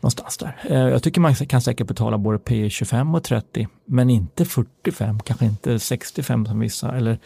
någonstans 0.00 0.38
där. 0.38 0.56
Jag 0.68 1.02
tycker 1.02 1.20
man 1.20 1.34
kan 1.34 1.62
säkert 1.62 1.86
betala 1.86 2.18
både 2.18 2.38
P 2.38 2.70
25 2.70 3.14
och 3.14 3.24
30 3.24 3.68
men 3.84 4.10
inte 4.10 4.44
45, 4.44 5.20
kanske 5.20 5.46
inte 5.46 5.78
65 5.78 6.46
som 6.46 6.60
vissa 6.60 6.96
eller 6.96 7.18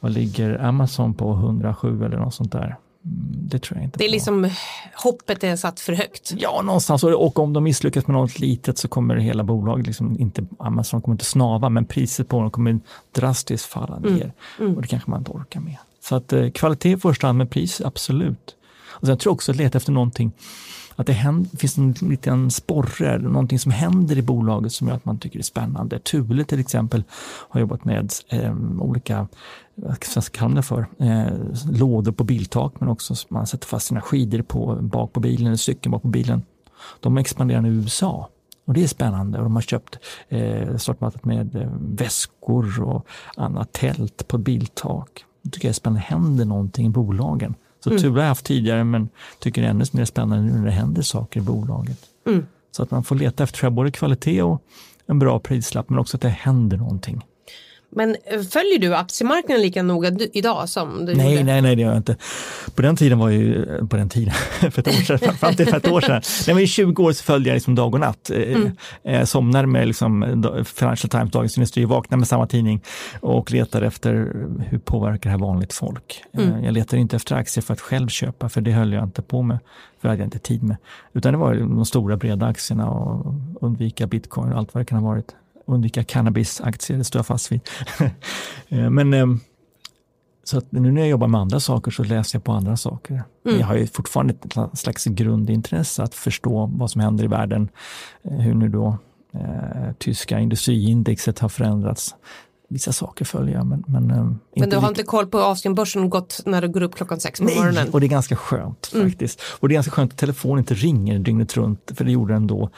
vad 0.00 0.12
ligger 0.12 0.64
Amazon 0.64 1.14
på 1.14 1.32
107 1.32 2.04
eller 2.04 2.18
något 2.18 2.34
sånt 2.34 2.52
där. 2.52 2.76
Mm, 3.04 3.48
det 3.48 3.58
tror 3.58 3.78
jag 3.78 3.84
inte 3.84 3.98
Det 3.98 4.04
är 4.04 4.08
på. 4.08 4.12
liksom, 4.12 4.50
hoppet 4.94 5.44
är 5.44 5.56
satt 5.56 5.80
för 5.80 5.92
högt. 5.92 6.32
Ja, 6.36 6.62
någonstans. 6.62 7.04
Och 7.04 7.38
om 7.38 7.52
de 7.52 7.64
misslyckas 7.64 8.06
med 8.06 8.16
något 8.16 8.38
litet 8.38 8.78
så 8.78 8.88
kommer 8.88 9.16
hela 9.16 9.44
bolaget, 9.44 9.86
liksom 9.86 10.20
inte, 10.20 10.46
Amazon 10.58 11.02
kommer 11.02 11.14
inte 11.14 11.24
snava, 11.24 11.68
men 11.68 11.84
priset 11.84 12.28
på 12.28 12.40
dem 12.40 12.50
kommer 12.50 12.80
drastiskt 13.12 13.66
falla 13.66 13.96
mm. 13.96 14.14
ner. 14.14 14.32
Mm. 14.58 14.76
Och 14.76 14.82
det 14.82 14.88
kanske 14.88 15.10
man 15.10 15.20
inte 15.20 15.30
orkar 15.30 15.60
med. 15.60 15.76
Så 16.02 16.16
att 16.16 16.32
eh, 16.32 16.50
kvalitet 16.50 16.92
i 16.92 16.96
första 16.96 17.26
hand, 17.26 17.38
men 17.38 17.46
pris 17.46 17.80
absolut. 17.80 18.56
Och 18.88 19.06
sen 19.06 19.18
tror 19.18 19.30
jag 19.30 19.34
också 19.34 19.52
att 19.52 19.58
leta 19.58 19.78
efter 19.78 19.92
någonting, 19.92 20.32
att 21.00 21.06
det 21.06 21.12
händer, 21.12 21.56
finns 21.56 21.78
en 21.78 21.92
liten 21.92 22.50
sporre, 22.50 23.18
någonting 23.18 23.58
som 23.58 23.72
händer 23.72 24.18
i 24.18 24.22
bolaget 24.22 24.72
som 24.72 24.88
gör 24.88 24.94
att 24.94 25.04
man 25.04 25.18
tycker 25.18 25.38
det 25.38 25.40
är 25.40 25.44
spännande. 25.44 25.98
Thule 25.98 26.44
till 26.44 26.60
exempel 26.60 27.04
har 27.48 27.60
jobbat 27.60 27.84
med 27.84 28.12
eh, 28.28 28.54
olika 28.80 29.28
vad 29.74 30.04
ska 30.04 30.20
jag 30.20 30.24
kalla 30.24 30.54
det 30.54 30.62
för, 30.62 30.86
eh, 30.98 31.32
lådor 31.70 32.12
på 32.12 32.24
biltak 32.24 32.74
men 32.80 32.88
också 32.88 33.14
man 33.28 33.46
sätter 33.46 33.66
fast 33.66 33.86
sina 33.86 34.00
skidor 34.00 34.42
på, 34.42 34.78
bak 34.80 35.12
på 35.12 35.20
bilen 35.20 35.46
eller 35.46 35.56
cykeln 35.56 35.92
bak 35.92 36.02
på 36.02 36.08
bilen. 36.08 36.42
De 37.00 37.18
expanderar 37.18 37.60
nu 37.60 37.68
i 37.68 37.76
USA 37.76 38.28
och 38.64 38.74
det 38.74 38.82
är 38.82 38.88
spännande 38.88 39.38
och 39.38 39.44
de 39.44 39.54
har 39.54 39.62
köpt 39.62 39.98
eh, 40.28 40.76
startmattat 40.76 41.24
med 41.24 41.56
eh, 41.56 41.68
väskor 41.80 42.82
och 42.82 43.06
annat 43.36 43.72
tält 43.72 44.28
på 44.28 44.38
biltak. 44.38 45.24
Det 45.42 45.50
tycker 45.50 45.68
jag 45.68 45.72
är 45.72 45.74
spännande, 45.74 46.00
det 46.00 46.14
händer 46.14 46.44
någonting 46.44 46.86
i 46.86 46.90
bolagen. 46.90 47.54
Så 47.80 47.90
mm. 47.90 48.02
tur 48.02 48.10
har 48.10 48.20
jag 48.20 48.28
haft 48.28 48.46
tidigare 48.46 48.84
men 48.84 49.08
tycker 49.38 49.62
det 49.62 49.66
är 49.66 49.70
ännu 49.70 49.84
mer 49.92 50.04
spännande 50.04 50.52
nu 50.52 50.58
när 50.58 50.64
det 50.64 50.70
händer 50.70 51.02
saker 51.02 51.40
i 51.40 51.42
bolaget. 51.42 51.98
Mm. 52.26 52.46
Så 52.70 52.82
att 52.82 52.90
man 52.90 53.04
får 53.04 53.14
leta 53.14 53.42
efter 53.42 53.70
både 53.70 53.90
kvalitet 53.90 54.42
och 54.42 54.62
en 55.06 55.18
bra 55.18 55.38
prislapp 55.38 55.90
men 55.90 55.98
också 55.98 56.16
att 56.16 56.20
det 56.20 56.28
händer 56.28 56.76
någonting. 56.76 57.22
Men 57.92 58.16
eh, 58.24 58.40
följer 58.40 58.78
du 58.78 58.94
aktiemarknaden 58.94 59.62
lika 59.62 59.82
noga 59.82 60.12
idag 60.32 60.68
som 60.68 61.06
du 61.06 61.14
nej, 61.14 61.30
gjorde? 61.32 61.44
Nej, 61.44 61.62
nej, 61.62 61.76
det 61.76 61.82
gör 61.82 61.88
jag 61.88 61.96
inte. 61.96 62.16
På 62.74 62.82
den 62.82 62.96
tiden 62.96 63.18
var 63.18 63.28
ju, 63.28 63.76
eh, 63.76 63.86
på 63.86 63.96
den 63.96 64.08
tiden, 64.08 64.34
för 64.60 64.78
ett 64.78 64.88
år 64.88 64.92
sedan, 64.92 65.18
fram 65.18 65.54
till 65.54 65.66
för 65.66 65.76
ett 65.76 65.88
år 65.88 66.00
sedan, 66.00 66.22
när 66.46 66.48
jag 66.48 66.54
var 66.54 66.66
20 66.66 67.02
år 67.02 67.12
så 67.12 67.24
följde 67.24 67.50
jag 67.50 67.54
liksom 67.54 67.74
dag 67.74 67.94
och 67.94 68.00
natt. 68.00 68.30
Eh, 68.30 68.56
mm. 68.56 68.70
Jag 69.02 69.28
somnade 69.28 69.66
med 69.66 69.86
liksom 69.86 70.44
Financial 70.64 71.10
Times, 71.10 71.30
Dagens 71.30 71.56
Industri, 71.56 71.84
vaknade 71.84 72.18
med 72.18 72.28
samma 72.28 72.46
tidning 72.46 72.82
och 73.20 73.52
letade 73.52 73.86
efter 73.86 74.12
hur 74.68 74.78
påverkar 74.78 75.30
det 75.30 75.30
här 75.30 75.38
vanligt 75.38 75.72
folk. 75.72 76.24
Mm. 76.32 76.64
Jag 76.64 76.74
letade 76.74 77.00
inte 77.00 77.16
efter 77.16 77.34
aktier 77.34 77.62
för 77.62 77.74
att 77.74 77.80
själv 77.80 78.08
köpa, 78.08 78.48
för 78.48 78.60
det 78.60 78.72
höll 78.72 78.92
jag 78.92 79.04
inte 79.04 79.22
på 79.22 79.42
med, 79.42 79.58
för 80.00 80.08
det 80.08 80.12
hade 80.12 80.22
jag 80.22 80.26
inte 80.26 80.38
tid 80.38 80.62
med. 80.62 80.76
Utan 81.12 81.32
det 81.32 81.38
var 81.38 81.54
de 81.54 81.84
stora 81.84 82.16
breda 82.16 82.46
aktierna 82.46 82.90
och 82.90 83.34
undvika 83.60 84.06
bitcoin 84.06 84.52
och 84.52 84.58
allt 84.58 84.74
vad 84.74 84.80
det 84.80 84.84
kan 84.84 84.98
ha 84.98 85.08
varit 85.08 85.34
undvika 85.70 86.04
cannabisaktier, 86.04 86.98
det 86.98 87.04
står 87.04 87.18
jag 87.18 87.26
fast 87.26 87.52
vid. 87.52 87.60
Eh, 88.72 88.90
men 88.90 89.14
eh, 89.14 89.26
så 90.44 90.58
att 90.58 90.72
nu 90.72 90.92
när 90.92 91.00
jag 91.00 91.10
jobbar 91.10 91.28
med 91.28 91.40
andra 91.40 91.60
saker 91.60 91.90
så 91.90 92.04
läser 92.04 92.36
jag 92.36 92.44
på 92.44 92.52
andra 92.52 92.76
saker. 92.76 93.22
Mm. 93.46 93.60
Jag 93.60 93.66
har 93.66 93.76
ju 93.76 93.86
fortfarande 93.86 94.34
ett 94.34 94.78
slags 94.78 95.04
grundintresse 95.04 96.02
att 96.02 96.14
förstå 96.14 96.70
vad 96.72 96.90
som 96.90 97.00
händer 97.00 97.24
i 97.24 97.26
världen. 97.26 97.68
Eh, 98.22 98.32
hur 98.32 98.54
nu 98.54 98.68
då 98.68 98.98
eh, 99.34 99.92
tyska 99.98 100.38
industriindexet 100.38 101.38
har 101.38 101.48
förändrats. 101.48 102.14
Vissa 102.68 102.92
saker 102.92 103.24
följer 103.24 103.54
jag 103.54 103.66
men, 103.66 103.84
men, 103.86 104.10
eh, 104.10 104.30
men 104.56 104.70
du 104.70 104.76
har 104.76 104.88
inte 104.88 105.02
koll 105.02 105.26
på 105.26 105.38
Asienbörsen 105.38 106.10
gått 106.10 106.40
när 106.46 106.62
du 106.62 106.68
går 106.68 106.82
upp 106.82 106.94
klockan 106.94 107.20
sex 107.20 107.40
på 107.40 107.46
Nej, 107.46 107.56
morgonen? 107.56 107.88
och 107.90 108.00
det 108.00 108.06
är 108.06 108.08
ganska 108.08 108.36
skönt 108.36 108.90
mm. 108.94 109.10
faktiskt. 109.10 109.40
Och 109.60 109.68
det 109.68 109.72
är 109.72 109.74
ganska 109.74 109.92
skönt 109.92 110.12
att 110.12 110.18
telefonen 110.18 110.58
inte 110.58 110.74
ringer 110.74 111.18
dygnet 111.18 111.56
runt, 111.56 111.90
för 111.94 112.04
det 112.04 112.12
gjorde 112.12 112.32
den 112.32 112.46
då. 112.46 112.70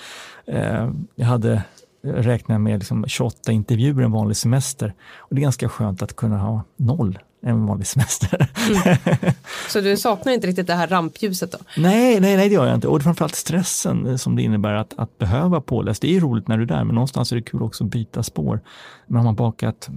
Eh, 0.47 0.91
jag 1.15 1.27
hade 1.27 1.63
räknar 2.05 2.59
med 2.59 2.79
liksom 2.79 3.05
28 3.09 3.53
intervjuer 3.53 4.03
en 4.03 4.13
vanlig 4.13 4.37
semester. 4.37 4.95
Och 5.19 5.35
det 5.35 5.41
är 5.41 5.43
ganska 5.43 5.69
skönt 5.69 6.03
att 6.03 6.17
kunna 6.17 6.39
ha 6.39 6.65
noll 6.77 7.19
en 7.47 7.67
vanlig 7.67 7.87
semester. 7.87 8.49
Mm. 8.69 8.99
Så 9.69 9.81
du 9.81 9.97
saknar 9.97 10.33
inte 10.33 10.47
riktigt 10.47 10.67
det 10.67 10.75
här 10.75 10.87
rampljuset 10.87 11.53
då? 11.53 11.59
Nej, 11.77 12.21
nej, 12.21 12.37
nej 12.37 12.49
det 12.49 12.55
gör 12.55 12.67
jag 12.67 12.75
inte. 12.75 12.89
Och 12.89 13.03
framförallt 13.03 13.35
stressen 13.35 14.19
som 14.19 14.37
det 14.37 14.43
innebär 14.43 14.75
att, 14.75 14.95
att 14.97 15.19
behöva 15.19 15.61
påläsa. 15.61 15.99
Det 16.01 16.17
är 16.17 16.21
roligt 16.21 16.49
när 16.49 16.57
du 16.57 16.63
är 16.63 16.67
där, 16.67 16.85
men 16.85 16.95
någonstans 16.95 17.33
är 17.33 17.37
det 17.37 17.43
kul 17.43 17.63
också 17.63 17.85
att 17.85 17.91
byta 17.91 18.23
spår. 18.23 18.61
Men 19.07 19.17
har 19.17 19.25
man 19.25 19.35
bakat 19.35 19.89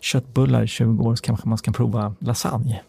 köttbullar 0.00 0.62
i 0.62 0.66
20 0.66 1.04
år 1.04 1.14
så 1.14 1.22
kanske 1.22 1.48
man 1.48 1.58
ska 1.58 1.72
prova 1.72 2.14
lasagne. 2.18 2.80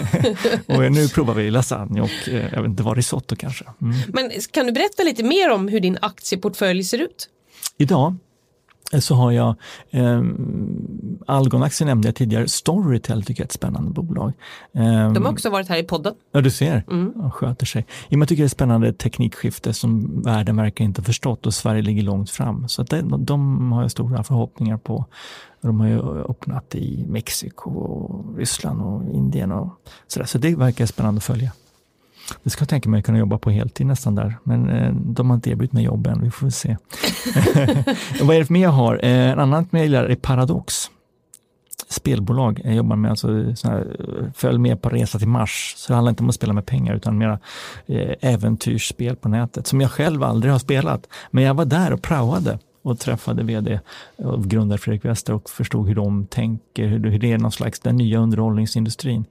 och 0.66 0.92
nu 0.92 1.08
provar 1.08 1.34
vi 1.34 1.50
lasagne 1.50 2.00
och 2.00 2.28
eh, 2.28 2.54
jag 2.54 2.62
vet 2.62 2.70
inte 2.70 2.82
vad, 2.82 2.96
risotto 2.96 3.36
kanske. 3.36 3.64
Mm. 3.82 3.96
Men 4.08 4.30
kan 4.50 4.66
du 4.66 4.72
berätta 4.72 5.02
lite 5.02 5.22
mer 5.22 5.50
om 5.50 5.68
hur 5.68 5.80
din 5.80 5.98
aktieportfölj 6.02 6.84
ser 6.84 6.98
ut? 6.98 7.28
Idag 7.78 8.16
så 8.98 9.14
har 9.14 9.32
jag 9.32 9.54
eh, 9.90 10.22
Algon-aktien 11.26 11.88
nämnde 11.88 12.08
jag 12.08 12.14
tidigare, 12.14 12.48
Storytel 12.48 13.22
tycker 13.22 13.40
jag 13.40 13.44
är 13.44 13.48
ett 13.48 13.52
spännande 13.52 13.90
bolag. 13.90 14.32
Eh, 14.74 15.12
De 15.12 15.24
har 15.24 15.32
också 15.32 15.50
varit 15.50 15.68
här 15.68 15.76
i 15.78 15.82
podden. 15.82 16.14
Ja, 16.32 16.40
du 16.40 16.50
ser, 16.50 16.84
mm. 16.90 17.12
de 17.16 17.30
sköter 17.30 17.66
sig. 17.66 17.86
Jag 18.08 18.28
tycker 18.28 18.42
det 18.42 18.44
är 18.44 18.46
ett 18.46 18.52
spännande 18.52 18.92
teknikskifte 18.92 19.72
som 19.72 20.22
världen 20.22 20.56
verkar 20.56 20.84
inte 20.84 21.00
ha 21.00 21.04
förstått 21.04 21.46
och 21.46 21.54
Sverige 21.54 21.82
ligger 21.82 22.02
långt 22.02 22.30
fram. 22.30 22.68
Så 22.68 22.82
det, 22.82 23.02
de, 23.02 23.24
de 23.24 23.72
har 23.72 23.82
jag 23.82 23.90
stora 23.90 24.24
förhoppningar 24.24 24.76
på. 24.76 25.04
De 25.60 25.80
har 25.80 25.88
ju 25.88 26.00
öppnat 26.00 26.74
i 26.74 27.04
Mexiko, 27.08 27.70
och 27.70 28.36
Ryssland 28.38 28.82
och 28.82 29.14
Indien 29.14 29.52
och 29.52 29.68
sådär. 30.06 30.26
Så 30.26 30.38
det 30.38 30.54
verkar 30.54 30.86
spännande 30.86 31.18
att 31.18 31.24
följa. 31.24 31.52
Det 32.42 32.50
ska 32.50 32.62
jag 32.62 32.68
tänka 32.68 32.88
mig 32.88 33.02
kunna 33.02 33.18
jobba 33.18 33.38
på 33.38 33.50
heltid 33.50 33.86
nästan 33.86 34.14
där, 34.14 34.36
men 34.44 34.70
eh, 34.70 34.92
de 34.94 35.30
har 35.30 35.34
inte 35.34 35.50
erbjudit 35.50 35.72
mig 35.72 35.84
jobb 35.84 36.06
än, 36.06 36.22
vi 36.22 36.30
får 36.30 36.50
se. 36.50 36.76
Vad 38.22 38.36
är 38.36 38.38
det 38.38 38.44
för 38.44 38.52
mer 38.52 38.62
jag 38.62 38.70
har? 38.70 39.00
Eh, 39.02 39.30
en 39.30 39.38
annan 39.38 39.68
som 39.68 39.78
jag 39.78 39.86
gillar 39.86 40.04
är 40.04 40.14
Paradox. 40.14 40.90
Spelbolag 41.88 42.60
jag 42.64 42.74
jobbar 42.74 42.96
med, 42.96 43.10
alltså 43.10 43.28
här, 43.64 43.96
följ 44.34 44.58
med 44.58 44.82
på 44.82 44.88
resa 44.88 45.18
till 45.18 45.28
Mars. 45.28 45.74
Så 45.76 45.92
det 45.92 45.94
handlar 45.94 46.10
inte 46.10 46.22
om 46.22 46.28
att 46.28 46.34
spela 46.34 46.52
med 46.52 46.66
pengar 46.66 46.94
utan 46.94 47.18
mera 47.18 47.38
eh, 47.86 48.14
äventyrsspel 48.20 49.16
på 49.16 49.28
nätet 49.28 49.66
som 49.66 49.80
jag 49.80 49.90
själv 49.90 50.22
aldrig 50.22 50.52
har 50.52 50.58
spelat. 50.58 51.06
Men 51.30 51.44
jag 51.44 51.54
var 51.54 51.64
där 51.64 51.92
och 51.92 52.02
praoade 52.02 52.58
och 52.82 52.98
träffade 52.98 53.42
vd 53.42 53.80
och 54.16 54.44
grundare 54.44 54.78
Fredrik 54.78 55.04
Wester 55.04 55.34
och 55.34 55.50
förstod 55.50 55.88
hur 55.88 55.94
de 55.94 56.26
tänker, 56.26 56.86
hur, 56.86 57.10
hur 57.10 57.18
det 57.18 57.32
är 57.32 57.38
någon 57.38 57.52
slags 57.52 57.80
den 57.80 57.96
nya 57.96 58.18
underhållningsindustrin. 58.18 59.24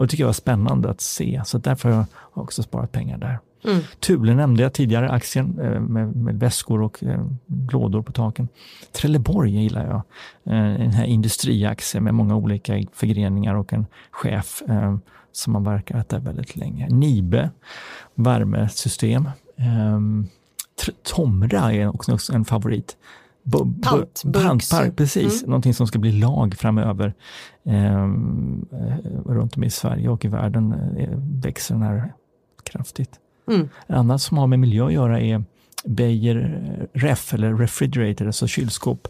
Och 0.00 0.06
det 0.06 0.10
tycker 0.10 0.22
jag 0.22 0.28
var 0.28 0.32
spännande 0.32 0.90
att 0.90 1.00
se, 1.00 1.42
så 1.44 1.58
därför 1.58 1.90
har 1.90 1.96
jag 1.96 2.06
också 2.32 2.62
sparat 2.62 2.92
pengar 2.92 3.18
där. 3.18 3.38
Mm. 3.64 3.82
Thule 4.00 4.34
nämnde 4.34 4.62
jag 4.62 4.72
tidigare, 4.72 5.10
aktien 5.10 5.58
eh, 5.60 5.80
med, 5.80 6.16
med 6.16 6.40
väskor 6.40 6.82
och 6.82 7.04
eh, 7.04 7.26
lådor 7.72 8.02
på 8.02 8.12
taken. 8.12 8.48
Trelleborg 8.92 9.62
gillar 9.62 9.86
jag, 9.86 10.02
eh, 10.54 10.78
den 10.78 10.90
här 10.90 11.04
industriaktien 11.04 12.04
med 12.04 12.14
många 12.14 12.36
olika 12.36 12.82
förgreningar 12.92 13.54
och 13.54 13.72
en 13.72 13.86
chef 14.10 14.62
eh, 14.68 14.96
som 15.32 15.54
har 15.54 15.62
verkat 15.62 16.08
där 16.08 16.20
väldigt 16.20 16.56
länge. 16.56 16.88
Nibe, 16.88 17.50
värmesystem. 18.14 19.28
Eh, 19.56 20.00
Tomra 21.02 21.72
är 21.72 21.88
också 21.88 22.32
en 22.32 22.44
favorit. 22.44 22.96
Pantpark, 24.32 24.96
precis. 24.96 25.42
Mm. 25.42 25.50
Någonting 25.50 25.74
som 25.74 25.86
ska 25.86 25.98
bli 25.98 26.12
lag 26.12 26.54
framöver 26.58 27.14
runt 29.26 29.56
om 29.56 29.64
i 29.64 29.70
Sverige 29.70 30.08
och 30.08 30.24
i 30.24 30.28
världen 30.28 30.74
eh, 30.98 31.18
växer 31.42 31.74
den 31.74 31.82
här 31.82 32.12
kraftigt. 32.62 33.10
Mm. 33.48 33.68
Annat 33.86 34.22
som 34.22 34.38
har 34.38 34.46
med 34.46 34.58
miljö 34.58 34.86
att 34.86 34.92
göra 34.92 35.20
är 35.20 35.44
Beijer 35.84 36.88
Ref 36.92 37.34
eller 37.34 37.54
Refrigerator, 37.54 38.26
alltså 38.26 38.46
kylskåp 38.46 39.08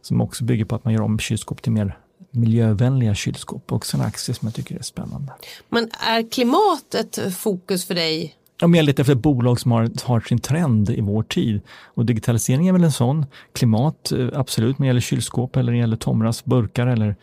som 0.00 0.20
också 0.20 0.44
bygger 0.44 0.64
på 0.64 0.74
att 0.74 0.84
man 0.84 0.94
gör 0.94 1.02
om 1.02 1.18
kylskåp 1.18 1.62
till 1.62 1.72
mer 1.72 1.98
miljövänliga 2.30 3.14
kylskåp. 3.14 3.72
Också 3.72 3.96
en 3.96 4.02
aktie 4.02 4.34
som 4.34 4.46
jag 4.46 4.54
tycker 4.54 4.76
är 4.76 4.82
spännande. 4.82 5.32
Men 5.68 5.90
är 6.06 6.30
klimat 6.30 6.94
ett 6.94 7.34
fokus 7.34 7.86
för 7.86 7.94
dig? 7.94 8.34
Ja, 8.60 8.66
men 8.66 8.78
jag 8.78 8.84
letar 8.84 9.02
efter 9.02 9.14
bolag 9.14 9.60
som 9.60 9.72
har, 9.72 9.90
har 10.04 10.20
sin 10.20 10.38
trend 10.38 10.90
i 10.90 11.00
vår 11.00 11.22
tid. 11.22 11.60
Och 11.84 12.06
digitalisering 12.06 12.68
är 12.68 12.72
väl 12.72 12.84
en 12.84 12.92
sån. 12.92 13.26
Klimat, 13.52 14.12
eh, 14.12 14.28
absolut, 14.34 14.78
när 14.78 14.84
det 14.84 14.88
gäller 14.88 15.00
kylskåp 15.00 15.56
eller 15.56 15.72
det 15.72 15.78
gäller 15.78 15.96
Tomras 15.96 16.44
burkar 16.44 16.86
eller 16.86 17.16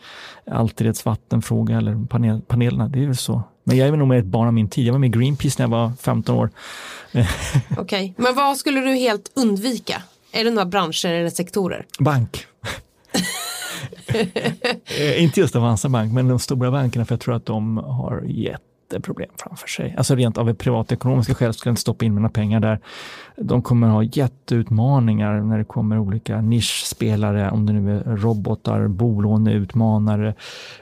Altereds 0.50 1.04
vattenfråga 1.04 1.76
eller 1.76 2.06
panel, 2.06 2.40
panelerna. 2.40 2.88
Det 2.88 3.02
är 3.02 3.06
väl 3.06 3.16
så. 3.16 3.42
Men 3.64 3.76
jag 3.76 3.88
är 3.88 3.96
nog 3.96 4.08
med 4.08 4.18
ett 4.18 4.24
barn 4.24 4.46
av 4.46 4.54
min 4.54 4.68
tid. 4.68 4.86
Jag 4.86 4.92
var 4.92 4.98
med 4.98 5.16
i 5.16 5.18
Greenpeace 5.18 5.54
när 5.58 5.64
jag 5.64 5.70
var 5.70 5.92
15 6.00 6.36
år. 6.36 6.50
Okej, 7.12 7.26
okay. 7.78 8.12
men 8.16 8.34
vad 8.34 8.56
skulle 8.56 8.80
du 8.80 8.94
helt 8.94 9.32
undvika? 9.34 10.02
Är 10.32 10.44
det 10.44 10.50
några 10.50 10.66
branscher 10.66 11.06
eller 11.06 11.30
sektorer? 11.30 11.86
Bank. 11.98 12.46
Eh, 14.98 15.22
inte 15.22 15.40
just 15.40 15.56
Avanza 15.56 15.88
Bank, 15.88 16.12
men 16.12 16.28
de 16.28 16.38
stora 16.38 16.70
bankerna, 16.70 17.04
för 17.04 17.12
jag 17.12 17.20
tror 17.20 17.34
att 17.34 17.46
de 17.46 17.76
har 17.76 18.22
jätteproblem 18.84 19.30
framför 19.36 19.68
sig. 19.68 19.94
Alltså 19.96 20.14
rent 20.14 20.38
av 20.38 20.54
privatekonomiska 20.54 21.34
skäl 21.34 21.54
skulle 21.54 21.68
jag 21.68 21.72
inte 21.72 21.80
stoppa 21.80 22.04
in 22.04 22.14
mina 22.14 22.28
pengar 22.28 22.60
där. 22.60 22.78
De 23.36 23.62
kommer 23.62 23.88
ha 23.88 24.02
jätteutmaningar 24.02 25.40
när 25.40 25.58
det 25.58 25.64
kommer 25.64 25.98
olika 25.98 26.40
nischspelare, 26.40 27.50
om 27.50 27.66
det 27.66 27.72
nu 27.72 27.98
är 27.98 28.16
robotar, 28.16 28.88
bolåneutmanare, 28.88 30.34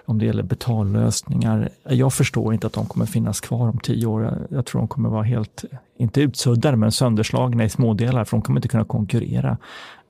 om 0.04 0.18
det 0.18 0.26
gäller 0.26 0.42
betallösningar. 0.42 1.68
Jag 1.88 2.12
förstår 2.12 2.54
inte 2.54 2.66
att 2.66 2.72
de 2.72 2.86
kommer 2.86 3.06
finnas 3.06 3.40
kvar 3.40 3.68
om 3.68 3.78
tio 3.78 4.06
år. 4.06 4.46
Jag 4.50 4.66
tror 4.66 4.80
de 4.80 4.88
kommer 4.88 5.08
vara 5.08 5.22
helt, 5.22 5.64
inte 5.98 6.20
utsuddade, 6.20 6.76
men 6.76 6.92
sönderslagna 6.92 7.64
i 7.64 7.68
smådelar, 7.68 8.24
för 8.24 8.36
de 8.36 8.42
kommer 8.42 8.58
inte 8.58 8.68
kunna 8.68 8.84
konkurrera 8.84 9.56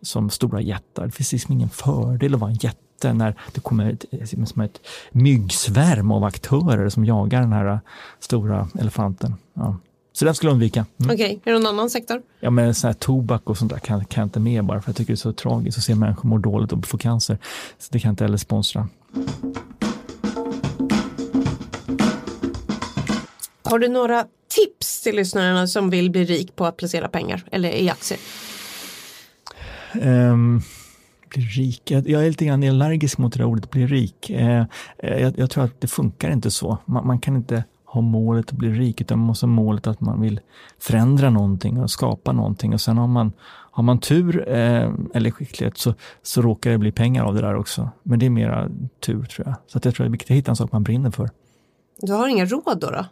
som 0.02 0.30
stora 0.30 0.61
jättar. 0.61 1.06
Det 1.06 1.12
finns 1.12 1.32
liksom 1.32 1.54
ingen 1.54 1.68
fördel 1.68 2.34
att 2.34 2.40
vara 2.40 2.50
en 2.50 2.56
jätte 2.56 2.78
när 3.04 3.35
det 3.52 3.61
kommer 3.61 3.92
ett, 3.92 4.49
som 4.49 4.62
ett 4.62 4.80
myggsvärm 5.11 6.11
av 6.11 6.25
aktörer 6.25 6.88
som 6.88 7.04
jagar 7.04 7.40
den 7.40 7.52
här 7.52 7.80
stora 8.21 8.68
elefanten. 8.78 9.35
Ja. 9.54 9.76
Så 10.12 10.25
den 10.25 10.35
skulle 10.35 10.50
jag 10.50 10.54
undvika. 10.54 10.87
Mm. 11.00 11.14
Okej, 11.14 11.37
okay. 11.37 11.52
är 11.52 11.52
det 11.52 11.59
någon 11.59 11.75
annan 11.75 11.90
sektor? 11.90 12.23
Ja, 12.40 12.50
men 12.50 12.75
sån 12.75 12.88
här 12.88 12.94
tobak 12.94 13.50
och 13.50 13.59
sånt 13.59 13.73
där 13.73 13.78
kan, 13.78 14.04
kan 14.04 14.21
jag 14.21 14.26
inte 14.26 14.40
med 14.40 14.64
bara 14.64 14.82
för 14.82 14.88
jag 14.88 14.97
tycker 14.97 15.12
det 15.12 15.14
är 15.14 15.16
så 15.16 15.32
tragiskt 15.32 15.78
att 15.78 15.85
se 15.85 15.94
människor 15.94 16.28
må 16.28 16.38
dåligt 16.38 16.73
och 16.73 16.87
få 16.87 16.99
cancer. 16.99 17.38
Så 17.78 17.88
det 17.92 18.00
kan 18.00 18.09
jag 18.09 18.12
inte 18.12 18.25
heller 18.25 18.37
sponsra. 18.37 18.88
Har 23.62 23.78
du 23.78 23.88
några 23.88 24.26
tips 24.49 25.02
till 25.02 25.16
lyssnarna 25.16 25.66
som 25.66 25.90
vill 25.90 26.11
bli 26.11 26.25
rik 26.25 26.56
på 26.56 26.66
att 26.66 26.76
placera 26.76 27.09
pengar 27.09 27.44
eller 27.50 27.71
i 27.71 27.90
aktier? 27.90 28.21
Um, 30.02 30.62
bli 31.34 31.42
rik. 31.42 31.90
Jag, 31.90 32.08
jag 32.08 32.24
är 32.24 32.28
lite 32.28 32.44
grann 32.44 32.64
allergisk 32.64 33.18
mot 33.18 33.32
det 33.32 33.38
där 33.38 33.44
ordet 33.44 33.70
bli 33.70 33.86
rik. 33.86 34.30
Eh, 34.30 34.64
eh, 34.98 35.22
jag, 35.22 35.38
jag, 35.38 35.50
tror 35.50 35.64
att 35.64 35.80
det 35.80 35.86
funkar 35.86 36.30
inte 36.30 36.50
så. 36.50 36.78
Man, 36.84 37.06
man, 37.06 37.18
kan 37.18 37.36
inte 37.36 37.64
ha 37.84 38.00
målet 38.00 38.48
att 38.48 38.58
bli 38.58 38.70
rik 38.70 39.00
utan 39.00 39.18
man 39.18 39.26
måste 39.26 39.46
ha 39.46 39.52
målet 39.52 39.86
att 39.86 40.00
man 40.00 40.20
vill 40.20 40.40
förändra 40.78 41.30
någonting 41.30 41.80
och 41.80 41.90
skapa 41.90 42.32
någonting 42.32 42.74
och 42.74 42.80
sen 42.80 42.98
har 42.98 43.06
man, 43.06 43.32
har 43.70 43.82
man 43.82 43.98
tur 43.98 44.48
eh, 44.48 44.90
eller 45.14 45.30
skicklighet 45.30 45.78
så, 45.78 45.94
så 46.22 46.42
råkar 46.42 46.70
det 46.70 46.78
bli 46.78 46.92
pengar 46.92 47.24
av 47.24 47.34
det 47.34 47.40
där 47.40 47.54
också. 47.54 47.90
Men 48.02 48.18
det 48.18 48.26
är 48.26 48.30
mera 48.30 48.68
tur 49.00 49.24
tror 49.24 49.46
jag. 49.46 49.54
Så 49.66 49.78
att 49.78 49.84
jag 49.84 49.94
tror 49.94 50.04
det 50.04 50.08
är 50.08 50.12
viktigt 50.12 50.30
att 50.30 50.36
hitta 50.36 50.50
en 50.50 50.56
sak 50.56 50.72
man 50.72 50.82
brinner 50.82 51.10
för. 51.10 51.30
Du 51.98 52.12
har 52.12 52.28
inga 52.28 52.44
råd 52.44 52.78
då? 52.80 52.90
då? 52.90 53.04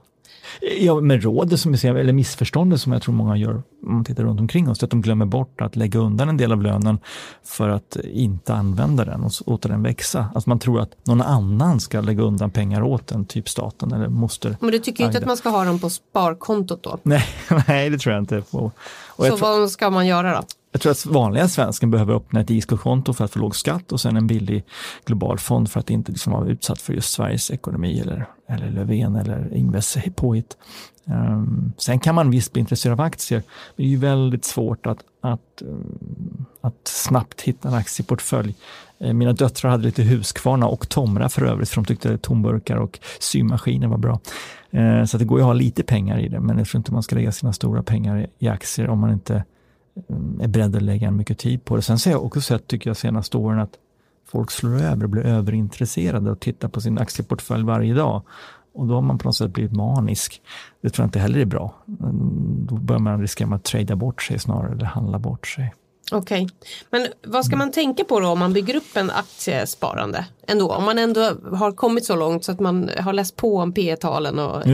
Ja, 0.80 1.00
med 1.00 1.22
rådet 1.22 1.60
som 1.60 1.72
vi 1.72 1.78
ser, 1.78 1.94
eller 1.94 2.12
missförståndet 2.12 2.80
som 2.80 2.92
jag 2.92 3.02
tror 3.02 3.14
många 3.14 3.36
gör 3.36 3.62
om 3.86 3.94
man 3.94 4.04
tittar 4.04 4.24
runt 4.24 4.40
omkring 4.40 4.68
oss, 4.68 4.82
att 4.82 4.90
de 4.90 5.02
glömmer 5.02 5.26
bort 5.26 5.60
att 5.60 5.76
lägga 5.76 5.98
undan 6.00 6.28
en 6.28 6.36
del 6.36 6.52
av 6.52 6.62
lönen 6.62 6.98
för 7.44 7.68
att 7.68 7.96
inte 8.12 8.54
använda 8.54 9.04
den 9.04 9.24
och 9.24 9.32
låta 9.46 9.68
den 9.68 9.82
växa. 9.82 10.28
Att 10.34 10.46
man 10.46 10.58
tror 10.58 10.80
att 10.80 11.06
någon 11.06 11.22
annan 11.22 11.80
ska 11.80 12.00
lägga 12.00 12.22
undan 12.22 12.50
pengar 12.50 12.82
åt 12.82 13.12
en, 13.12 13.24
typ 13.24 13.48
staten 13.48 13.92
eller 13.92 14.08
moster. 14.08 14.56
Men 14.60 14.70
du 14.70 14.78
tycker 14.78 15.04
inte 15.04 15.18
att 15.18 15.26
man 15.26 15.36
ska 15.36 15.48
ha 15.48 15.64
dem 15.64 15.78
på 15.78 15.90
sparkontot 15.90 16.82
då? 16.82 16.98
Nej, 17.02 17.24
nej 17.66 17.90
det 17.90 17.98
tror 17.98 18.14
jag 18.14 18.22
inte. 18.22 18.42
På. 18.50 18.72
Och 19.06 19.26
Så 19.26 19.36
vad 19.36 19.70
ska 19.70 19.90
man 19.90 20.06
göra 20.06 20.32
då? 20.32 20.42
Jag 20.72 20.80
tror 20.80 20.92
att 20.92 21.06
vanliga 21.06 21.48
svensken 21.48 21.90
behöver 21.90 22.14
öppna 22.14 22.40
ett 22.40 22.50
ISK-konto 22.50 23.12
för 23.12 23.24
att 23.24 23.32
få 23.32 23.38
låg 23.38 23.56
skatt 23.56 23.92
och 23.92 24.00
sen 24.00 24.16
en 24.16 24.26
billig 24.26 24.64
global 25.04 25.38
fond 25.38 25.70
för 25.70 25.80
att 25.80 25.90
inte 25.90 26.12
liksom 26.12 26.32
vara 26.32 26.48
utsatt 26.48 26.80
för 26.80 26.92
just 26.92 27.12
Sveriges 27.12 27.50
ekonomi 27.50 28.00
eller, 28.00 28.26
eller 28.48 28.70
Löfven 28.70 29.16
eller 29.16 29.54
Ingves 29.54 29.98
påhitt. 30.16 30.56
Um, 31.04 31.72
sen 31.76 32.00
kan 32.00 32.14
man 32.14 32.30
visst 32.30 32.52
bli 32.52 32.60
intresserad 32.60 33.00
av 33.00 33.06
aktier, 33.06 33.42
men 33.76 33.76
det 33.76 33.82
är 33.82 33.86
ju 33.88 33.96
väldigt 33.96 34.44
svårt 34.44 34.86
att, 34.86 34.98
att, 35.20 35.62
um, 35.62 36.46
att 36.60 36.88
snabbt 36.88 37.40
hitta 37.40 37.68
en 37.68 37.74
aktieportfölj. 37.74 38.54
Eh, 38.98 39.12
mina 39.12 39.32
döttrar 39.32 39.70
hade 39.70 39.84
lite 39.84 40.02
Husqvarna 40.02 40.66
och 40.66 40.88
Tomra 40.88 41.28
för 41.28 41.42
övrigt, 41.42 41.68
för 41.68 41.76
de 41.76 41.84
tyckte 41.84 42.18
tomburkar 42.18 42.76
och 42.76 42.98
symaskiner 43.20 43.88
var 43.88 43.98
bra. 43.98 44.20
Uh, 44.74 45.04
så 45.04 45.18
det 45.18 45.24
går 45.24 45.38
ju 45.38 45.42
att 45.42 45.46
ha 45.46 45.52
lite 45.52 45.82
pengar 45.82 46.18
i 46.18 46.28
det, 46.28 46.40
men 46.40 46.58
jag 46.58 46.66
tror 46.66 46.78
inte 46.78 46.92
man 46.92 47.02
ska 47.02 47.16
lägga 47.16 47.32
sina 47.32 47.52
stora 47.52 47.82
pengar 47.82 48.26
i 48.38 48.48
aktier 48.48 48.88
om 48.88 48.98
man 48.98 49.12
inte 49.12 49.44
är 50.40 50.48
beredd 50.48 50.76
att 50.76 50.82
lägga 50.82 51.10
mycket 51.10 51.38
tid 51.38 51.64
på 51.64 51.76
det. 51.76 51.82
Sen 51.82 51.98
ser 51.98 52.10
jag 52.10 52.24
också 52.24 52.40
sett, 52.40 52.66
tycker 52.66 52.90
jag, 52.90 52.96
senaste 52.96 53.36
åren 53.36 53.58
att 53.58 53.72
folk 54.26 54.50
slår 54.50 54.82
över 54.82 55.04
och 55.04 55.10
blir 55.10 55.26
överintresserade 55.26 56.30
och 56.30 56.40
tittar 56.40 56.68
på 56.68 56.80
sin 56.80 56.98
aktieportfölj 56.98 57.64
varje 57.64 57.94
dag. 57.94 58.22
Och 58.74 58.86
då 58.86 58.94
har 58.94 59.02
man 59.02 59.18
på 59.18 59.28
något 59.28 59.36
sätt 59.36 59.50
blivit 59.50 59.72
manisk. 59.72 60.42
Det 60.80 60.90
tror 60.90 61.04
jag 61.04 61.08
inte 61.08 61.18
heller 61.18 61.38
är 61.38 61.44
bra. 61.44 61.74
Då 62.68 62.74
börjar 62.74 63.00
man 63.00 63.20
riskera 63.20 63.54
att 63.54 63.64
trada 63.64 63.96
bort 63.96 64.22
sig 64.22 64.38
snarare 64.38 64.72
eller 64.72 64.84
handla 64.84 65.18
bort 65.18 65.46
sig. 65.46 65.74
Okej, 66.12 66.44
okay. 66.44 66.56
men 66.90 67.06
vad 67.26 67.44
ska 67.44 67.56
man 67.56 67.72
tänka 67.72 68.04
på 68.04 68.20
då 68.20 68.28
om 68.28 68.38
man 68.38 68.52
bygger 68.52 68.76
upp 68.76 68.96
en 68.96 69.10
aktiesparande? 69.10 70.26
Ändå, 70.46 70.72
om 70.72 70.84
man 70.84 70.98
ändå 70.98 71.20
har 71.52 71.72
kommit 71.72 72.04
så 72.04 72.16
långt 72.16 72.44
så 72.44 72.52
att 72.52 72.60
man 72.60 72.90
har 72.98 73.12
läst 73.12 73.36
på 73.36 73.56
om 73.56 73.72
P 73.72 73.96
talen 73.96 74.38
och 74.38 74.66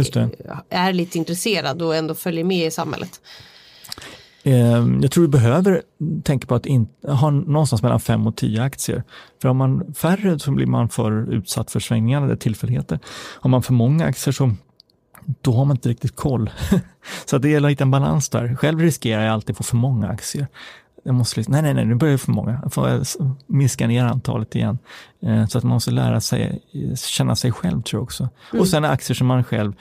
är 0.69 0.93
lite 0.93 1.19
intresserad 1.19 1.83
och 1.83 1.97
ändå 1.97 2.15
följer 2.15 2.45
med 2.45 2.67
i 2.67 2.71
samhället. 2.71 3.21
Ehm, 4.47 5.01
jag 5.03 5.11
tror 5.11 5.23
vi 5.23 5.29
behöver 5.29 5.83
tänka 6.23 6.47
på 6.47 6.55
att 6.55 6.67
in, 6.67 6.89
ha 7.03 7.31
någonstans 7.31 7.83
mellan 7.83 8.01
fem 8.01 8.27
och 8.27 8.37
tio 8.37 8.63
aktier. 8.63 9.03
För 9.43 9.49
har 9.49 9.55
man 9.55 9.95
färre 9.95 10.39
så 10.39 10.51
blir 10.51 10.67
man 10.67 10.89
för 10.89 11.33
utsatt 11.33 11.71
för 11.71 11.81
svängningar 11.81 12.23
eller 12.23 12.37
tillfälligheter. 12.37 12.99
Har 13.41 13.51
man 13.51 13.63
för 13.63 13.73
många 13.73 14.05
aktier 14.07 14.33
så 14.33 14.53
då 15.41 15.53
har 15.53 15.65
man 15.65 15.77
inte 15.77 15.89
riktigt 15.89 16.17
koll. 16.17 16.51
så 17.27 17.39
det 17.39 17.49
gäller 17.49 17.69
att 17.69 17.73
hitta 17.73 17.85
en 17.85 17.91
balans 17.91 18.29
där. 18.29 18.55
Själv 18.55 18.81
riskerar 18.81 19.25
jag 19.25 19.33
alltid 19.33 19.51
att 19.51 19.57
få 19.57 19.65
för 19.65 19.77
många 19.77 20.09
aktier. 20.09 20.47
Jag 21.03 21.15
måste 21.15 21.41
liksom, 21.41 21.53
nej, 21.53 21.63
nej, 21.63 21.75
nej, 21.75 21.85
nu 21.85 21.95
börjar 21.95 22.13
jag 22.13 22.21
för 22.21 22.33
många. 22.33 22.61
Jag 22.63 22.73
får 22.73 23.01
minska 23.47 23.87
ner 23.87 24.05
antalet 24.05 24.55
igen. 24.55 24.79
Ehm, 25.23 25.49
så 25.49 25.59
att 25.59 25.65
man 25.65 25.73
måste 25.73 25.91
lära 25.91 26.21
sig 26.21 26.63
känna 26.97 27.37
sig 27.37 27.53
själv 27.53 27.83
tror 27.83 27.99
jag 27.99 28.03
också. 28.03 28.29
Mm. 28.53 28.61
Och 28.61 28.69
sen 28.69 28.85
aktier 28.85 29.15
som 29.15 29.27
man 29.27 29.45
själv 29.45 29.73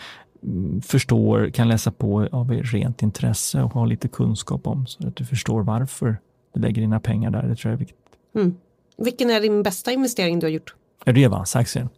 förstår, 0.83 1.49
kan 1.49 1.67
läsa 1.67 1.91
på 1.91 2.27
av 2.31 2.51
rent 2.51 3.01
intresse 3.01 3.61
och 3.61 3.73
ha 3.73 3.85
lite 3.85 4.07
kunskap 4.07 4.67
om 4.67 4.87
så 4.87 5.07
att 5.07 5.15
du 5.15 5.25
förstår 5.25 5.63
varför 5.63 6.17
du 6.53 6.61
lägger 6.61 6.81
dina 6.81 6.99
pengar 6.99 7.31
där. 7.31 7.43
Det 7.43 7.55
tror 7.55 7.71
jag 7.71 7.73
är 7.73 7.79
viktigt. 7.79 7.97
Mm. 8.35 8.55
Vilken 8.97 9.29
är 9.29 9.41
din 9.41 9.63
bästa 9.63 9.91
investering 9.91 10.39
du 10.39 10.45
har 10.45 10.51
gjort? 10.51 10.75
Avanza-aktien. 11.05 11.89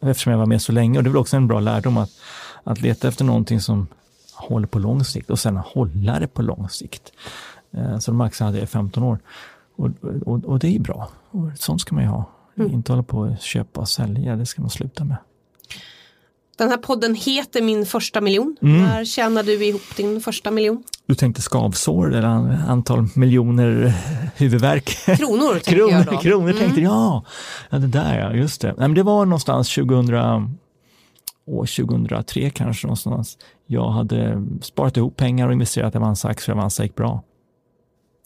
Eftersom 0.00 0.30
jag 0.30 0.38
var 0.38 0.46
med 0.46 0.62
så 0.62 0.72
länge 0.72 0.98
och 0.98 1.04
det 1.04 1.08
är 1.08 1.12
väl 1.12 1.20
också 1.20 1.36
en 1.36 1.46
bra 1.46 1.60
lärdom 1.60 1.96
att, 1.96 2.10
att 2.64 2.80
leta 2.80 3.08
efter 3.08 3.24
någonting 3.24 3.60
som 3.60 3.86
håller 4.34 4.66
på 4.66 4.78
lång 4.78 5.04
sikt 5.04 5.30
och 5.30 5.38
sen 5.38 5.56
hålla 5.56 6.20
det 6.20 6.26
på 6.26 6.42
lång 6.42 6.68
sikt. 6.68 7.12
Eh, 7.70 7.98
så 7.98 8.10
de 8.10 8.20
aktierna 8.20 8.48
hade 8.48 8.58
jag 8.58 8.64
i 8.64 8.66
15 8.66 9.02
år. 9.02 9.18
Och, 9.76 9.90
och, 10.26 10.44
och, 10.44 10.58
det 10.58 10.76
är 10.76 10.80
bra. 10.80 11.08
Och 11.30 11.50
sånt 11.58 11.80
ska 11.80 11.94
man 11.94 12.04
ju 12.04 12.10
ha. 12.10 12.24
Mm. 12.56 12.72
Inte 12.72 12.92
hålla 12.92 13.02
på 13.02 13.24
att 13.24 13.42
köpa 13.42 13.80
och 13.80 13.88
sälja, 13.88 14.36
det 14.36 14.46
ska 14.46 14.62
man 14.62 14.70
sluta 14.70 15.04
med. 15.04 15.16
Den 16.56 16.70
här 16.70 16.76
podden 16.76 17.14
heter 17.14 17.62
Min 17.62 17.86
första 17.86 18.20
miljon. 18.20 18.56
Mm. 18.62 18.82
När 18.82 19.04
tjänade 19.04 19.56
du 19.56 19.64
ihop 19.64 19.96
din 19.96 20.20
första 20.20 20.50
miljon? 20.50 20.84
Du 21.06 21.14
tänkte 21.14 21.42
skavsår 21.42 22.14
eller 22.14 22.28
antal 22.68 23.08
miljoner 23.14 23.94
huvudvärk? 24.36 24.84
Kronor 25.18 25.52
tänkte 25.52 25.70
kronor, 25.70 25.92
jag 25.92 26.06
då. 26.06 26.18
Kronor 26.18 26.50
mm. 26.50 26.62
tänkte 26.62 26.80
jag, 26.80 27.24
ja. 27.70 27.78
det 27.78 27.86
där 27.86 28.18
ja, 28.18 28.32
just 28.32 28.60
det. 28.60 28.68
Nej, 28.68 28.88
men 28.88 28.94
det 28.94 29.02
var 29.02 29.24
någonstans 29.24 29.74
2000, 29.74 30.14
år 31.46 31.66
2003 31.86 32.50
kanske 32.50 32.86
någonstans. 32.86 33.38
Jag 33.66 33.90
hade 33.90 34.44
sparat 34.62 34.96
ihop 34.96 35.16
pengar 35.16 35.46
och 35.46 35.52
investerat 35.52 35.94
i 35.94 35.98
Avanza-aktier 35.98 36.54
och 36.54 36.58
Avanza 36.58 36.82
gick 36.82 36.94
bra. 36.94 37.22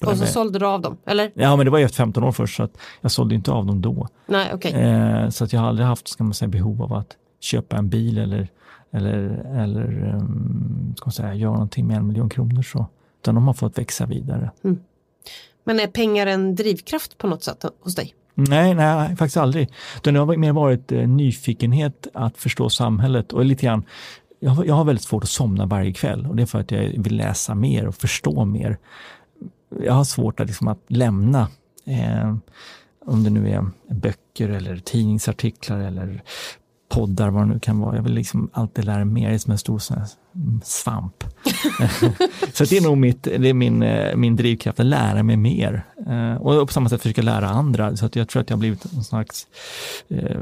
Och 0.06 0.18
så 0.18 0.26
sålde 0.26 0.58
du 0.58 0.66
av 0.66 0.80
dem, 0.80 0.96
eller? 1.06 1.32
Ja, 1.34 1.56
men 1.56 1.66
det 1.66 1.70
var 1.70 1.78
ju 1.78 1.84
efter 1.84 1.96
15 1.96 2.24
år 2.24 2.32
först 2.32 2.56
så 2.56 2.62
att 2.62 2.78
jag 3.00 3.10
sålde 3.10 3.34
inte 3.34 3.52
av 3.52 3.66
dem 3.66 3.80
då. 3.80 4.08
Nej, 4.26 4.54
okay. 4.54 4.72
Eh, 4.72 5.28
så 5.28 5.44
att 5.44 5.52
jag 5.52 5.60
har 5.60 5.68
aldrig 5.68 5.86
haft, 5.86 6.08
ska 6.08 6.24
man 6.24 6.34
säga, 6.34 6.48
behov 6.48 6.82
av 6.82 6.92
att 6.92 7.16
köpa 7.40 7.76
en 7.76 7.88
bil 7.88 8.18
eller, 8.18 8.48
eller, 8.90 9.44
eller 9.56 10.14
um, 10.14 10.94
ska 10.96 11.06
man 11.06 11.12
säga, 11.12 11.34
göra 11.34 11.52
någonting 11.52 11.86
med 11.86 11.96
en 11.96 12.06
miljon 12.06 12.28
kronor. 12.28 12.62
Så. 12.62 12.86
Utan 13.22 13.34
de 13.34 13.46
har 13.46 13.54
fått 13.54 13.78
växa 13.78 14.06
vidare. 14.06 14.50
Mm. 14.64 14.78
Men 15.64 15.80
är 15.80 15.86
pengar 15.86 16.26
en 16.26 16.54
drivkraft 16.54 17.18
på 17.18 17.26
något 17.26 17.44
sätt 17.44 17.64
hos 17.80 17.94
dig? 17.94 18.14
Nej, 18.34 18.74
nej, 18.74 19.16
faktiskt 19.16 19.36
aldrig. 19.36 19.68
det 20.02 20.10
har 20.10 20.36
mer 20.36 20.52
varit 20.52 20.92
eh, 20.92 21.08
nyfikenhet 21.08 22.06
att 22.14 22.36
förstå 22.36 22.70
samhället 22.70 23.32
och 23.32 23.44
lite 23.44 23.66
grann 23.66 23.84
jag 24.40 24.50
har, 24.50 24.64
jag 24.64 24.74
har 24.74 24.84
väldigt 24.84 25.04
svårt 25.04 25.22
att 25.22 25.30
somna 25.30 25.66
varje 25.66 25.92
kväll 25.92 26.26
och 26.26 26.36
det 26.36 26.42
är 26.42 26.46
för 26.46 26.60
att 26.60 26.70
jag 26.70 27.02
vill 27.02 27.16
läsa 27.16 27.54
mer 27.54 27.86
och 27.86 27.94
förstå 27.94 28.44
mer. 28.44 28.78
Jag 29.84 29.92
har 29.92 30.04
svårt 30.04 30.40
att, 30.40 30.46
liksom, 30.46 30.68
att 30.68 30.84
lämna 30.88 31.48
eh, 31.84 32.36
om 33.06 33.24
det 33.24 33.30
nu 33.30 33.50
är 33.50 33.66
böcker 33.94 34.48
eller 34.48 34.76
tidningsartiklar 34.76 35.80
eller 35.80 36.22
poddar, 36.90 37.30
vad 37.30 37.42
det 37.42 37.46
nu 37.46 37.58
kan 37.58 37.80
vara. 37.80 37.96
Jag 37.96 38.02
vill 38.02 38.12
liksom 38.12 38.50
alltid 38.52 38.84
lära 38.84 39.04
mig 39.04 39.22
mer, 39.22 39.28
det 39.28 39.34
är 39.34 39.38
som 39.38 39.52
en 39.52 39.58
stor 39.58 39.82
svamp. 40.64 41.24
så 42.52 42.64
det 42.64 42.76
är 42.76 42.80
nog 42.80 42.98
mitt, 42.98 43.22
det 43.22 43.48
är 43.48 43.54
min, 43.54 43.82
eh, 43.82 44.16
min 44.16 44.36
drivkraft, 44.36 44.80
att 44.80 44.86
lära 44.86 45.22
mig 45.22 45.36
mer. 45.36 45.84
Eh, 46.06 46.34
och 46.34 46.68
på 46.68 46.72
samma 46.72 46.88
sätt 46.88 47.02
försöka 47.02 47.22
lära 47.22 47.48
andra, 47.48 47.96
så 47.96 48.06
att 48.06 48.16
jag 48.16 48.28
tror 48.28 48.42
att 48.42 48.50
jag 48.50 48.56
har 48.56 48.60
blivit 48.60 48.84
en 48.84 49.04
slags 49.04 49.46
eh, 50.08 50.40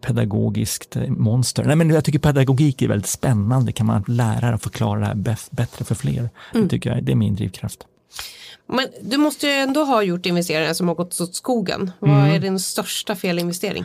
pedagogiskt 0.00 0.96
monster. 1.08 1.64
Nej, 1.64 1.76
men 1.76 1.90
jag 1.90 2.04
tycker 2.04 2.18
pedagogik 2.18 2.82
är 2.82 2.88
väldigt 2.88 3.10
spännande, 3.10 3.72
kan 3.72 3.86
man 3.86 4.04
lära 4.06 4.54
och 4.54 4.62
förklara 4.62 5.00
det 5.00 5.06
här 5.06 5.38
bättre 5.50 5.84
för 5.84 5.94
fler. 5.94 6.18
Mm. 6.20 6.30
Det 6.52 6.68
tycker 6.68 6.94
jag, 6.94 7.04
det 7.04 7.12
är 7.12 7.16
min 7.16 7.34
drivkraft. 7.34 7.86
Men 8.72 8.86
du 9.02 9.16
måste 9.16 9.46
ju 9.46 9.52
ändå 9.52 9.84
ha 9.84 10.02
gjort 10.02 10.26
investeringar 10.26 10.74
som 10.74 10.88
har 10.88 10.94
gått 10.94 11.20
åt 11.20 11.34
skogen. 11.34 11.90
Vad 11.98 12.10
mm. 12.10 12.34
är 12.34 12.38
din 12.38 12.60
största 12.60 13.16
felinvestering? 13.16 13.84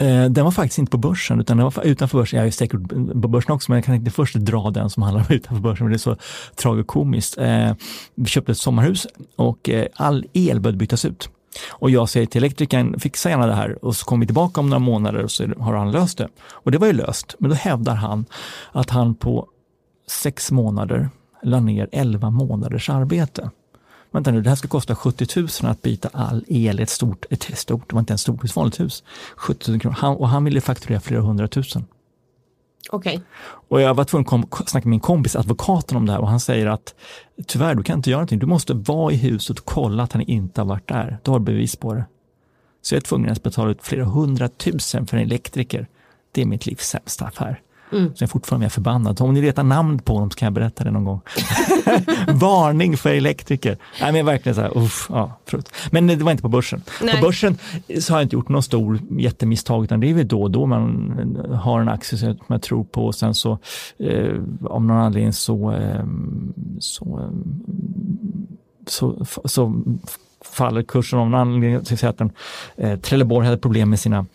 Eh, 0.00 0.24
den 0.24 0.44
var 0.44 0.50
faktiskt 0.50 0.78
inte 0.78 0.90
på 0.90 0.98
börsen 0.98 1.40
utan 1.40 1.56
den 1.56 1.64
var 1.64 1.84
utanför 1.84 2.18
börsen. 2.18 2.38
Jag 2.38 2.46
är 2.46 2.50
säkert 2.50 2.88
på 2.88 3.28
börsen 3.28 3.52
också 3.52 3.72
men 3.72 3.76
jag 3.76 3.84
kan 3.84 3.94
inte 3.94 4.10
först 4.10 4.34
dra 4.34 4.70
den 4.70 4.90
som 4.90 5.02
handlar 5.02 5.20
om 5.20 5.26
utanför 5.34 5.62
börsen, 5.62 5.86
för 5.86 5.88
det 5.88 5.96
är 5.96 5.98
så 5.98 6.16
tragikomiskt. 6.56 7.38
Eh, 7.38 7.72
vi 8.14 8.26
köpte 8.26 8.52
ett 8.52 8.58
sommarhus 8.58 9.06
och 9.36 9.68
eh, 9.68 9.86
all 9.94 10.26
el 10.32 10.60
började 10.60 10.78
bytas 10.78 11.04
ut. 11.04 11.28
Och 11.68 11.90
jag 11.90 12.08
säger 12.08 12.26
till 12.26 12.38
elektrikern, 12.38 13.00
fixa 13.00 13.30
gärna 13.30 13.46
det 13.46 13.54
här 13.54 13.84
och 13.84 13.96
så 13.96 14.04
kommer 14.04 14.20
vi 14.20 14.26
tillbaka 14.26 14.60
om 14.60 14.70
några 14.70 14.78
månader 14.78 15.22
och 15.22 15.30
så 15.30 15.44
har 15.58 15.74
han 15.74 15.92
löst 15.92 16.18
det. 16.18 16.28
Och 16.50 16.70
det 16.70 16.78
var 16.78 16.86
ju 16.86 16.92
löst, 16.92 17.34
men 17.38 17.50
då 17.50 17.56
hävdar 17.56 17.94
han 17.94 18.24
att 18.72 18.90
han 18.90 19.14
på 19.14 19.48
sex 20.06 20.52
månader 20.52 21.10
la 21.42 21.60
ner 21.60 21.88
elva 21.92 22.30
månaders 22.30 22.90
arbete 22.90 23.50
vänta 24.14 24.30
nu, 24.30 24.42
det 24.42 24.48
här 24.48 24.56
ska 24.56 24.68
kosta 24.68 24.94
70 24.94 25.40
000 25.40 25.48
att 25.62 25.82
byta 25.82 26.08
all 26.12 26.44
el 26.48 26.80
i 26.80 26.82
ett 26.82 26.90
stort, 26.90 27.24
ett 27.30 27.58
stort, 27.58 27.88
det 27.88 27.94
var 27.94 28.00
inte 28.00 28.10
ens 28.10 28.20
stort, 28.20 28.44
ett 28.44 28.56
vanligt 28.56 28.80
hus. 28.80 29.02
70 29.36 29.70
000 29.70 29.80
kronor. 29.80 29.96
Han, 29.98 30.16
och 30.16 30.28
han 30.28 30.44
ville 30.44 30.60
fakturera 30.60 31.00
flera 31.00 31.20
hundratusen. 31.20 31.84
Okej. 32.90 33.14
Okay. 33.14 33.24
Och 33.68 33.80
jag 33.80 33.94
var 33.94 34.04
tvungen 34.04 34.44
att 34.50 34.68
snacka 34.68 34.88
med 34.88 34.90
min 34.90 35.00
kompis, 35.00 35.36
advokaten, 35.36 35.96
om 35.96 36.06
det 36.06 36.12
här 36.12 36.20
och 36.20 36.28
han 36.28 36.40
säger 36.40 36.66
att 36.66 36.94
tyvärr, 37.46 37.74
du 37.74 37.82
kan 37.82 37.98
inte 37.98 38.10
göra 38.10 38.18
någonting. 38.18 38.38
Du 38.38 38.46
måste 38.46 38.74
vara 38.74 39.12
i 39.12 39.16
huset 39.16 39.58
och 39.58 39.64
kolla 39.64 40.02
att 40.02 40.12
han 40.12 40.22
inte 40.22 40.60
har 40.60 40.66
varit 40.66 40.88
där. 40.88 41.18
Du 41.22 41.30
har 41.30 41.38
bevis 41.38 41.76
på 41.76 41.94
det. 41.94 42.04
Så 42.82 42.94
jag 42.94 43.00
är 43.00 43.04
tvungen 43.04 43.32
att 43.32 43.42
betala 43.42 43.70
ut 43.70 43.82
flera 43.82 44.04
hundratusen 44.04 45.06
för 45.06 45.16
en 45.16 45.22
elektriker. 45.22 45.88
Det 46.32 46.42
är 46.42 46.46
mitt 46.46 46.66
livs 46.66 46.88
sämsta 46.88 47.26
affär. 47.26 47.60
Mm. 47.94 48.14
Så 48.14 48.22
jag 48.22 48.28
är 48.28 48.30
fortfarande 48.30 48.70
förbannad. 48.70 49.18
Så 49.18 49.24
om 49.24 49.34
ni 49.34 49.42
letar 49.42 49.62
namn 49.62 49.98
på 49.98 50.20
dem 50.20 50.30
så 50.30 50.36
kan 50.36 50.46
jag 50.46 50.52
berätta 50.52 50.84
det 50.84 50.90
någon 50.90 51.04
gång. 51.04 51.20
Varning 52.28 52.96
för 52.96 53.14
elektriker. 53.14 53.78
Nej, 54.00 54.12
men 54.12 54.26
verkligen 54.26 54.54
så 54.54 54.60
här, 54.60 54.78
uff, 54.78 55.06
ja, 55.10 55.38
Men 55.90 56.06
det 56.06 56.16
var 56.16 56.30
inte 56.30 56.42
på 56.42 56.48
börsen. 56.48 56.82
Nej. 57.02 57.14
På 57.14 57.26
börsen 57.26 57.58
så 58.00 58.12
har 58.12 58.20
jag 58.20 58.24
inte 58.24 58.36
gjort 58.36 58.48
någon 58.48 58.62
stor 58.62 59.00
jättemisstag 59.18 59.84
utan 59.84 60.00
det 60.00 60.10
är 60.10 60.14
väl 60.14 60.28
då 60.28 60.42
och 60.42 60.50
då 60.50 60.66
man 60.66 61.10
har 61.62 61.80
en 61.80 61.88
aktie 61.88 62.18
som 62.18 62.36
jag 62.46 62.62
tror 62.62 62.84
på 62.84 63.06
och 63.06 63.14
sen 63.14 63.34
så 63.34 63.58
eh, 63.98 64.34
av 64.64 64.84
någon 64.84 64.96
anledning 64.96 65.32
så, 65.32 65.72
eh, 65.72 66.04
så, 66.78 67.18
eh, 67.20 67.28
så, 68.86 69.26
så, 69.26 69.48
så 69.48 69.82
faller 70.44 70.82
kursen 70.82 71.18
av 71.18 71.30
någon 71.30 71.40
anledning. 71.40 71.84
Till 71.84 72.06
att 72.06 72.18
den, 72.18 72.30
eh, 72.76 72.98
Trelleborg 72.98 73.46
hade 73.46 73.58
problem 73.58 73.90
med 73.90 74.00
sina 74.00 74.26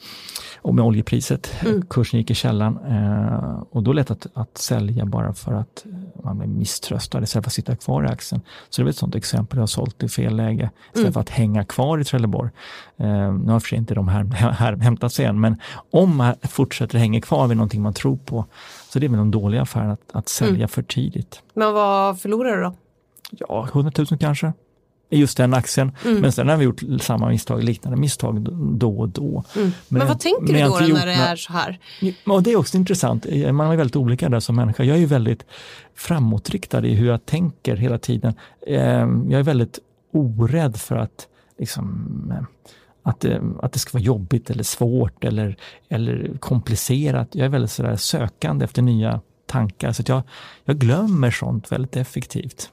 och 0.62 0.76
med 0.76 0.86
oljepriset. 0.86 1.52
Mm. 1.62 1.86
Kursen 1.90 2.20
gick 2.20 2.32
i 2.32 2.36
källan 2.36 2.78
eh, 2.78 3.64
och 3.70 3.84
då 3.84 3.94
lät 3.94 4.12
att, 4.12 4.28
att 4.34 4.58
sälja 4.58 5.06
bara 5.06 5.34
för 5.34 5.54
att 5.54 5.86
man 6.24 6.38
blev 6.38 6.50
misströstad 6.50 7.24
istället 7.24 7.46
för 7.46 7.50
att 7.50 7.54
sitta 7.54 7.76
kvar 7.76 8.04
i 8.04 8.08
aktien. 8.08 8.42
Så 8.70 8.82
det 8.82 8.88
är 8.88 8.90
ett 8.90 8.98
sådant 8.98 9.16
exempel, 9.16 9.58
jag 9.58 9.62
har 9.62 9.68
sålt 9.68 10.04
i 10.04 10.10
fel 10.10 10.36
läge 10.36 10.70
istället 10.88 11.04
mm. 11.04 11.14
för 11.14 11.22
att 11.22 11.30
hänga 11.30 11.66
kvar 11.66 12.00
i 12.00 12.04
Trelleborg. 12.04 12.50
Eh, 12.98 13.34
nu 13.34 13.52
har 13.52 13.60
för 13.60 13.68
sig 13.68 13.78
inte 13.78 13.94
de 13.94 14.08
här, 14.08 14.24
här 14.34 15.10
sig 15.10 15.26
än, 15.26 15.40
men 15.40 15.58
om 15.92 16.16
man 16.18 16.36
fortsätter 16.42 16.98
hänga 16.98 17.22
kvar 17.22 17.48
vid 17.48 17.58
någonting 17.58 17.82
man 17.82 17.94
tror 17.94 18.18
på, 18.18 18.46
så 18.90 19.00
det 19.00 19.06
är 19.06 19.10
väl 19.10 19.20
en 19.20 19.32
dålig 19.32 19.58
affär 19.58 19.88
att, 19.88 20.02
att 20.12 20.30
sälja 20.30 20.56
mm. 20.56 20.68
för 20.68 20.84
tidigt. 20.84 21.42
Men 21.54 21.74
vad 21.74 22.22
förlorar 22.22 22.58
du 22.58 22.64
då? 22.64 22.74
Ja, 23.32 23.68
100 23.74 23.92
000 23.98 24.20
kanske 24.20 24.54
just 25.18 25.38
den 25.38 25.54
aktien. 25.54 25.92
Mm. 26.06 26.20
Men 26.20 26.32
sen 26.32 26.50
har 26.50 26.58
vi 26.58 26.66
gjort 26.66 26.82
samma 27.02 27.30
misstag, 27.30 27.64
liknande 27.64 28.00
misstag 28.00 28.48
då 28.78 29.00
och 29.00 29.10
då. 29.10 29.44
Mm. 29.56 29.72
Men, 29.88 30.00
men, 30.00 30.08
vad 30.08 30.20
tänker 30.20 30.54
du 30.54 30.60
då, 30.60 30.80
då 30.80 30.94
när 30.94 31.06
det 31.06 31.14
är 31.14 31.36
så 31.36 31.54
här? 31.54 31.80
Och 32.26 32.44
det 32.44 32.52
är 32.52 32.56
också 32.56 32.78
intressant, 32.78 33.26
man 33.52 33.72
är 33.72 33.76
väldigt 33.76 33.96
olika 33.96 34.30
där 34.30 34.40
som 34.40 34.56
människa. 34.56 34.84
Jag 34.84 34.96
är 34.96 35.00
ju 35.00 35.06
väldigt 35.06 35.46
framåtriktad 35.96 36.86
i 36.86 36.96
hur 36.96 37.08
jag 37.08 37.26
tänker 37.26 37.76
hela 37.76 37.98
tiden. 37.98 38.34
Ehm, 38.68 39.32
jag 39.32 39.40
är 39.40 39.44
väldigt 39.44 39.80
orädd 40.14 40.78
för 40.78 40.96
att 40.96 41.28
liksom, 41.58 42.34
att 43.04 43.20
det, 43.20 43.42
att 43.62 43.74
det 43.74 43.80
ska 43.80 43.98
vara 43.98 44.04
jobbigt 44.04 44.50
eller 44.50 44.64
svårt 44.64 45.24
eller, 45.24 45.56
eller 45.90 46.38
komplicerat. 46.40 47.28
Jag 47.32 47.46
är 47.46 47.50
väldigt 47.50 47.72
sådär 47.72 47.96
sökande 47.96 48.66
efter 48.66 48.82
nya 48.82 49.22
tankar 49.46 49.92
så 49.92 50.04
jag, 50.08 50.22
jag 50.66 50.78
glömmer 50.78 51.32
sånt 51.32 51.72
väldigt 51.72 51.98
effektivt. 51.98 52.72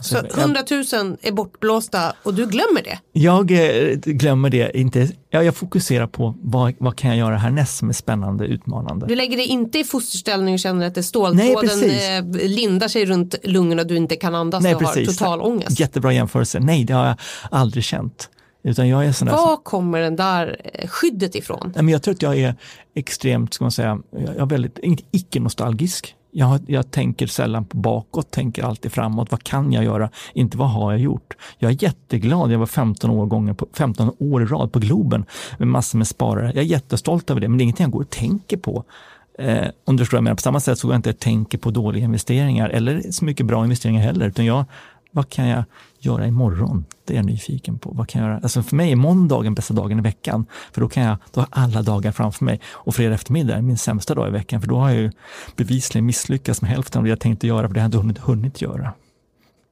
Så 0.00 0.16
100 0.16 0.60
000 0.70 1.16
är 1.22 1.32
bortblåsta 1.32 2.12
och 2.22 2.34
du 2.34 2.46
glömmer 2.46 2.82
det? 2.82 2.98
Jag 3.12 3.50
eh, 3.50 3.96
glömmer 3.96 4.50
det 4.50 4.78
inte. 4.78 5.08
Ja, 5.30 5.42
jag 5.42 5.56
fokuserar 5.56 6.06
på 6.06 6.34
vad, 6.42 6.74
vad 6.78 6.96
kan 6.96 7.10
jag 7.10 7.18
göra 7.18 7.36
härnäst 7.36 7.76
som 7.76 7.88
är 7.88 7.92
spännande, 7.92 8.44
utmanande. 8.44 9.06
Du 9.06 9.16
lägger 9.16 9.36
dig 9.36 9.46
inte 9.46 9.78
i 9.78 9.84
fosterställning 9.84 10.54
och 10.54 10.60
känner 10.60 10.86
att 10.86 11.04
ståltråden 11.04 11.80
Nej, 11.80 12.18
eh, 12.18 12.48
lindar 12.48 12.88
sig 12.88 13.06
runt 13.06 13.34
lungorna 13.42 13.82
och 13.82 13.88
du 13.88 13.96
inte 13.96 14.16
kan 14.16 14.34
andas 14.34 14.62
Nej, 14.62 14.74
och 14.74 14.80
precis. 14.80 15.08
har 15.08 15.14
total 15.14 15.40
ångest? 15.40 15.80
Jättebra 15.80 16.12
jämförelse. 16.12 16.60
Nej, 16.60 16.84
det 16.84 16.92
har 16.92 17.06
jag 17.06 17.16
aldrig 17.50 17.84
känt. 17.84 18.30
Utan 18.64 18.88
jag 18.88 19.06
är 19.06 19.12
sån 19.12 19.28
Var 19.28 19.36
som... 19.36 19.62
kommer 19.62 20.00
den 20.00 20.16
där 20.16 20.60
eh, 20.74 20.88
skyddet 20.88 21.34
ifrån? 21.34 21.72
Nej, 21.74 21.84
men 21.84 21.92
jag 21.92 22.02
tror 22.02 22.14
att 22.14 22.22
jag 22.22 22.38
är 22.38 22.54
extremt, 22.94 23.54
ska 23.54 23.64
man 23.64 23.72
säga, 23.72 23.98
jag 24.10 24.36
är 24.36 24.46
väldigt, 24.46 24.78
icke-nostalgisk 25.10 26.14
jag, 26.38 26.60
jag 26.66 26.90
tänker 26.90 27.26
sällan 27.26 27.66
bakåt, 27.70 28.30
tänker 28.30 28.64
alltid 28.64 28.92
framåt. 28.92 29.30
Vad 29.30 29.42
kan 29.42 29.72
jag 29.72 29.84
göra? 29.84 30.10
Inte 30.34 30.58
vad 30.58 30.70
har 30.70 30.92
jag 30.92 31.00
gjort? 31.00 31.34
Jag 31.58 31.70
är 31.70 31.82
jätteglad. 31.82 32.52
Jag 32.52 32.58
var 32.58 32.66
15 32.66 33.10
år, 33.10 33.26
gånger 33.26 33.52
på, 33.52 33.66
15 33.72 34.10
år 34.18 34.42
i 34.42 34.46
rad 34.46 34.72
på 34.72 34.78
Globen 34.78 35.24
med 35.58 35.68
massor 35.68 35.98
med 35.98 36.06
sparare. 36.06 36.46
Jag 36.46 36.56
är 36.56 36.68
jättestolt 36.68 37.30
över 37.30 37.40
det, 37.40 37.48
men 37.48 37.58
det 37.58 37.62
är 37.62 37.64
ingenting 37.64 37.84
jag 37.84 37.90
går 37.90 38.00
och 38.00 38.10
tänker 38.10 38.56
på. 38.56 38.84
Eh, 39.38 39.66
om 39.84 39.96
du 39.96 40.04
förstår 40.04 40.16
vad 40.16 40.18
jag 40.18 40.24
menar. 40.24 40.34
På 40.34 40.42
samma 40.42 40.60
sätt 40.60 40.78
så 40.78 40.86
går 40.86 40.94
jag 40.94 40.98
inte 40.98 41.10
och 41.10 41.18
tänker 41.18 41.58
på 41.58 41.70
dåliga 41.70 42.04
investeringar 42.04 42.68
eller 42.68 43.02
så 43.10 43.24
mycket 43.24 43.46
bra 43.46 43.64
investeringar 43.64 44.02
heller, 44.02 44.26
utan 44.26 44.44
jag 44.44 44.64
vad 45.16 45.28
kan 45.28 45.48
jag 45.48 45.64
göra 45.98 46.26
imorgon? 46.26 46.84
Det 47.04 47.12
är 47.12 47.16
jag 47.16 47.26
nyfiken 47.26 47.78
på. 47.78 47.90
Vad 47.90 48.08
kan 48.08 48.22
jag 48.22 48.28
göra? 48.28 48.40
Alltså 48.42 48.62
för 48.62 48.76
mig 48.76 48.92
är 48.92 48.96
måndagen 48.96 49.54
bästa 49.54 49.74
dagen 49.74 49.98
i 49.98 50.02
veckan, 50.02 50.46
för 50.72 50.80
då 50.80 50.88
kan 50.88 51.02
jag, 51.02 51.16
då 51.32 51.40
har 51.40 51.48
alla 51.50 51.82
dagar 51.82 52.12
framför 52.12 52.44
mig. 52.44 52.60
Och 52.66 52.94
fredag 52.94 53.14
eftermiddag 53.14 53.56
är 53.56 53.62
min 53.62 53.78
sämsta 53.78 54.14
dag 54.14 54.28
i 54.28 54.30
veckan, 54.30 54.60
för 54.60 54.68
då 54.68 54.76
har 54.76 54.88
jag 54.88 54.98
ju 54.98 55.10
bevisligen 55.56 56.06
misslyckats 56.06 56.62
med 56.62 56.70
hälften 56.70 56.98
av 56.98 57.04
det 57.04 57.10
jag 57.10 57.20
tänkte 57.20 57.46
göra, 57.46 57.68
för 57.68 57.74
det 57.74 57.80
har 57.80 57.84
jag 57.84 57.88
inte 57.88 57.98
hunnit, 57.98 58.18
hunnit 58.18 58.60
göra. 58.60 58.92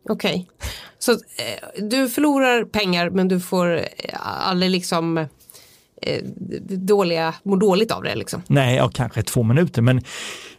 Okej, 0.09 0.35
okay. 0.35 0.69
så 0.99 1.13
eh, 1.13 1.85
du 1.85 2.09
förlorar 2.09 2.65
pengar 2.65 3.11
men 3.11 3.29
du 3.29 3.41
får 3.41 3.77
eh, 3.77 3.83
aldrig 4.49 4.71
liksom 4.71 5.19
eh, 5.19 5.27
dåliga, 6.69 7.35
mår 7.43 7.57
dåligt 7.57 7.91
av 7.91 8.03
det 8.03 8.15
liksom? 8.15 8.43
Nej, 8.47 8.77
ja, 8.77 8.91
kanske 8.95 9.23
två 9.23 9.43
minuter 9.43 9.83
men 9.83 10.01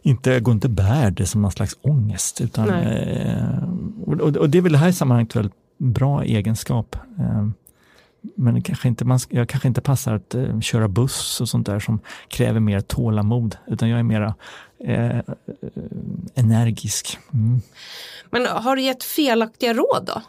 inte, 0.01 0.39
går 0.39 0.53
inte 0.53 0.69
bär 0.69 1.12
det 1.12 1.25
som 1.25 1.41
någon 1.41 1.51
slags 1.51 1.77
ångest. 1.81 2.41
Utan, 2.41 2.69
eh, 2.69 3.63
och, 4.05 4.38
och, 4.38 4.49
det 4.49 4.58
är 4.58 4.62
väl 4.62 4.71
det 4.71 4.77
här 4.77 4.91
sammanhanget 4.91 5.36
väldigt 5.36 5.53
bra 5.77 6.23
egenskap. 6.23 6.95
Eh, 7.19 7.47
men 8.36 8.62
kanske 8.62 8.88
inte, 8.88 9.05
man, 9.05 9.19
jag 9.29 9.49
kanske 9.49 9.67
inte 9.67 9.81
passar 9.81 10.13
att 10.13 10.36
eh, 10.36 10.60
köra 10.60 10.88
buss 10.88 11.41
och 11.41 11.49
sånt 11.49 11.65
där 11.65 11.79
som 11.79 11.99
kräver 12.27 12.60
mer 12.60 12.81
tålamod, 12.81 13.58
utan 13.67 13.89
jag 13.89 13.99
är 13.99 14.03
mera 14.03 14.36
eh, 14.79 15.19
energisk. 16.36 17.17
Mm. 17.34 17.62
Men 18.29 18.45
har 18.45 18.75
du 18.75 18.81
gett 18.81 19.03
felaktiga 19.03 19.73
råd 19.73 20.03
då? 20.05 20.21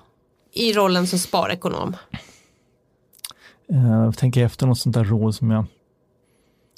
I 0.52 0.72
rollen 0.72 1.06
som 1.06 1.18
sparekonom? 1.18 1.96
Eh, 3.72 3.90
jag 3.90 4.16
tänker 4.16 4.44
efter 4.44 4.66
något 4.66 4.78
sånt 4.78 4.94
där 4.94 5.04
råd 5.04 5.34
som 5.34 5.50
jag 5.50 5.64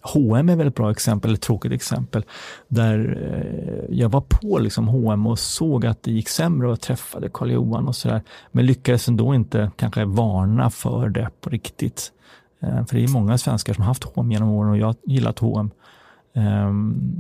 H&M 0.02 0.48
är 0.48 0.56
väl 0.56 0.66
ett 0.66 0.74
bra 0.74 0.90
exempel, 0.90 1.34
ett 1.34 1.40
tråkigt 1.40 1.72
exempel, 1.72 2.24
där 2.68 3.18
eh, 3.32 3.96
jag 3.96 4.08
var 4.08 4.20
på 4.20 4.58
liksom 4.58 4.88
H&M 4.88 5.26
och 5.26 5.38
såg 5.38 5.86
att 5.86 6.02
det 6.02 6.10
gick 6.12 6.28
sämre 6.28 6.70
och 6.70 6.80
träffade 6.80 7.28
Karl 7.32 7.50
Johan 7.50 7.88
och 7.88 7.96
sådär, 7.96 8.22
men 8.52 8.66
lyckades 8.66 9.08
ändå 9.08 9.34
inte 9.34 9.70
kanske 9.76 10.04
varna 10.04 10.70
för 10.70 11.08
det 11.08 11.30
på 11.40 11.50
riktigt. 11.50 12.12
Eh, 12.60 12.86
för 12.86 12.96
det 12.96 13.04
är 13.04 13.08
många 13.08 13.38
svenskar 13.38 13.74
som 13.74 13.82
har 13.82 13.88
haft 13.88 14.04
H&M 14.04 14.32
genom 14.32 14.48
åren 14.48 14.70
och 14.70 14.78
jag 14.78 14.86
har 14.86 14.96
gillat 15.04 15.38
H&M. 15.38 15.70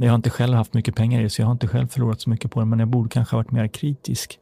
Jag 0.00 0.10
har 0.10 0.14
inte 0.14 0.30
själv 0.30 0.54
haft 0.54 0.74
mycket 0.74 0.96
pengar 0.96 1.20
i 1.20 1.22
det, 1.22 1.30
så 1.30 1.42
jag 1.42 1.46
har 1.46 1.52
inte 1.52 1.68
själv 1.68 1.86
förlorat 1.88 2.20
så 2.20 2.30
mycket 2.30 2.50
på 2.50 2.60
det, 2.60 2.66
men 2.66 2.78
jag 2.78 2.88
borde 2.88 3.08
kanske 3.08 3.36
ha 3.36 3.42
varit 3.42 3.50
mer 3.50 3.68
kritisk. 3.68 4.38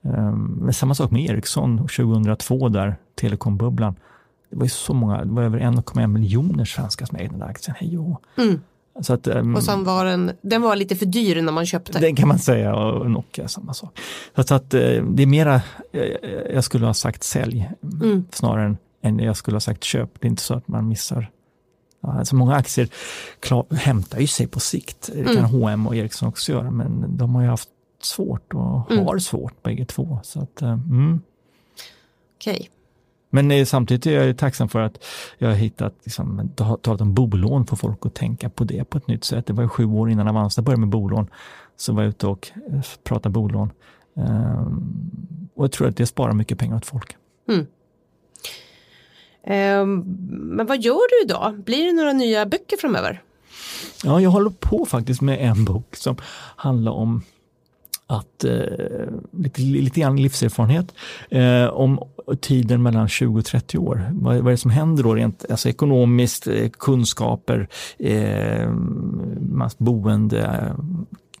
Men 0.00 0.72
samma 0.72 0.94
sak 0.94 1.10
med 1.10 1.30
Ericsson 1.30 1.78
2002 1.78 2.68
där, 2.68 2.96
telekombubblan 3.14 3.94
det 4.50 4.56
var 4.56 4.64
ju 4.64 4.70
så 4.70 4.94
många, 4.94 5.24
det 5.24 5.32
var 5.32 5.42
över 5.42 5.60
1,1 5.60 6.06
miljoner 6.06 6.64
svenskar 6.64 7.06
som 7.06 7.18
ägde 7.18 7.28
den 7.28 7.38
där 7.38 7.46
aktien. 7.46 7.76
Hej 7.78 7.98
mm. 8.38 8.60
Så 9.00 9.14
att, 9.14 9.26
um, 9.26 9.54
och 9.54 9.62
sen 9.62 9.84
var 9.84 10.04
den, 10.04 10.30
den 10.42 10.62
var 10.62 10.76
lite 10.76 10.96
för 10.96 11.06
dyr 11.06 11.42
när 11.42 11.52
man 11.52 11.66
köpte. 11.66 11.98
Den 11.98 12.16
kan 12.16 12.28
man 12.28 12.38
säga 12.38 12.74
och 12.74 13.10
Nokia 13.10 13.48
samma 13.48 13.74
sak. 13.74 14.00
Så 14.36 14.54
att, 14.54 14.74
eh, 14.74 14.80
det 15.04 15.22
är 15.22 15.26
mera, 15.26 15.54
eh, 15.92 16.02
jag 16.54 16.64
skulle 16.64 16.86
ha 16.86 16.94
sagt 16.94 17.22
sälj 17.22 17.70
mm. 17.82 18.24
snarare 18.30 18.64
än 18.64 18.76
än 19.04 19.18
jag 19.18 19.36
skulle 19.36 19.54
ha 19.54 19.60
sagt 19.60 19.84
köp. 19.84 20.20
Det 20.20 20.26
är 20.26 20.30
inte 20.30 20.42
så 20.42 20.54
att 20.54 20.68
man 20.68 20.88
missar. 20.88 21.30
Alltså 22.00 22.36
många 22.36 22.54
aktier 22.54 22.88
klar, 23.40 23.66
hämtar 23.70 24.18
ju 24.18 24.26
sig 24.26 24.46
på 24.46 24.60
sikt. 24.60 25.10
Det 25.14 25.24
kan 25.24 25.36
mm. 25.36 25.50
H&M 25.50 25.86
och 25.86 25.96
Ericsson 25.96 26.28
också 26.28 26.52
göra, 26.52 26.70
men 26.70 27.16
de 27.16 27.34
har 27.34 27.42
ju 27.42 27.48
haft 27.48 27.68
svårt 28.02 28.54
och 28.54 28.90
mm. 28.90 29.06
har 29.06 29.18
svårt 29.18 29.62
bägge 29.62 29.84
två. 29.84 30.18
Så 30.22 30.40
att, 30.40 30.62
eh, 30.62 30.68
mm. 30.68 31.20
Okej. 32.36 32.70
Men 33.34 33.50
eh, 33.50 33.64
samtidigt 33.64 34.06
är 34.06 34.26
jag 34.26 34.38
tacksam 34.38 34.68
för 34.68 34.80
att 34.80 35.04
jag 35.38 35.48
har 35.48 35.54
hittat, 35.54 35.94
liksom, 36.04 36.50
talat 36.56 37.00
om 37.00 37.14
bolån 37.14 37.66
för 37.66 37.76
folk 37.76 38.06
att 38.06 38.14
tänka 38.14 38.50
på 38.50 38.64
det 38.64 38.84
på 38.84 38.98
ett 38.98 39.08
nytt 39.08 39.24
sätt. 39.24 39.46
Det 39.46 39.52
var 39.52 39.62
ju 39.62 39.68
sju 39.68 39.84
år 39.86 40.10
innan 40.10 40.28
Avanza 40.28 40.62
började 40.62 40.80
med 40.80 40.88
bolån. 40.88 41.26
Så 41.76 41.92
var 41.92 42.02
jag 42.02 42.08
ute 42.08 42.26
och 42.26 42.50
eh, 42.72 42.80
pratade 43.04 43.32
bolån. 43.32 43.72
Um, 44.14 45.50
och 45.54 45.64
jag 45.64 45.72
tror 45.72 45.88
att 45.88 45.96
det 45.96 46.06
sparar 46.06 46.32
mycket 46.32 46.58
pengar 46.58 46.76
åt 46.76 46.86
folk. 46.86 47.16
Mm. 47.48 47.66
Um, 49.80 50.04
men 50.56 50.66
vad 50.66 50.82
gör 50.82 51.10
du 51.10 51.24
idag? 51.24 51.62
Blir 51.64 51.84
det 51.84 51.92
några 51.92 52.12
nya 52.12 52.46
böcker 52.46 52.76
framöver? 52.76 53.22
Ja, 54.04 54.20
jag 54.20 54.30
håller 54.30 54.50
på 54.50 54.86
faktiskt 54.86 55.20
med 55.20 55.38
en 55.40 55.64
bok 55.64 55.96
som 55.96 56.16
handlar 56.56 56.92
om 56.92 57.22
att 58.06 58.44
eh, 58.44 58.56
lite, 59.32 59.62
lite 59.62 60.00
grann 60.00 60.16
livserfarenhet 60.16 60.94
eh, 61.30 61.66
om 61.66 61.98
tiden 62.40 62.82
mellan 62.82 63.08
20 63.08 63.38
och 63.38 63.44
30 63.44 63.78
år. 63.78 64.10
Vad, 64.12 64.36
vad 64.36 64.46
är 64.46 64.50
det 64.50 64.56
som 64.56 64.70
händer 64.70 65.02
då 65.02 65.14
rent 65.14 65.44
alltså 65.50 65.68
ekonomiskt, 65.68 66.46
eh, 66.46 66.68
kunskaper, 66.68 67.68
eh, 67.98 68.70
boende, 69.78 70.74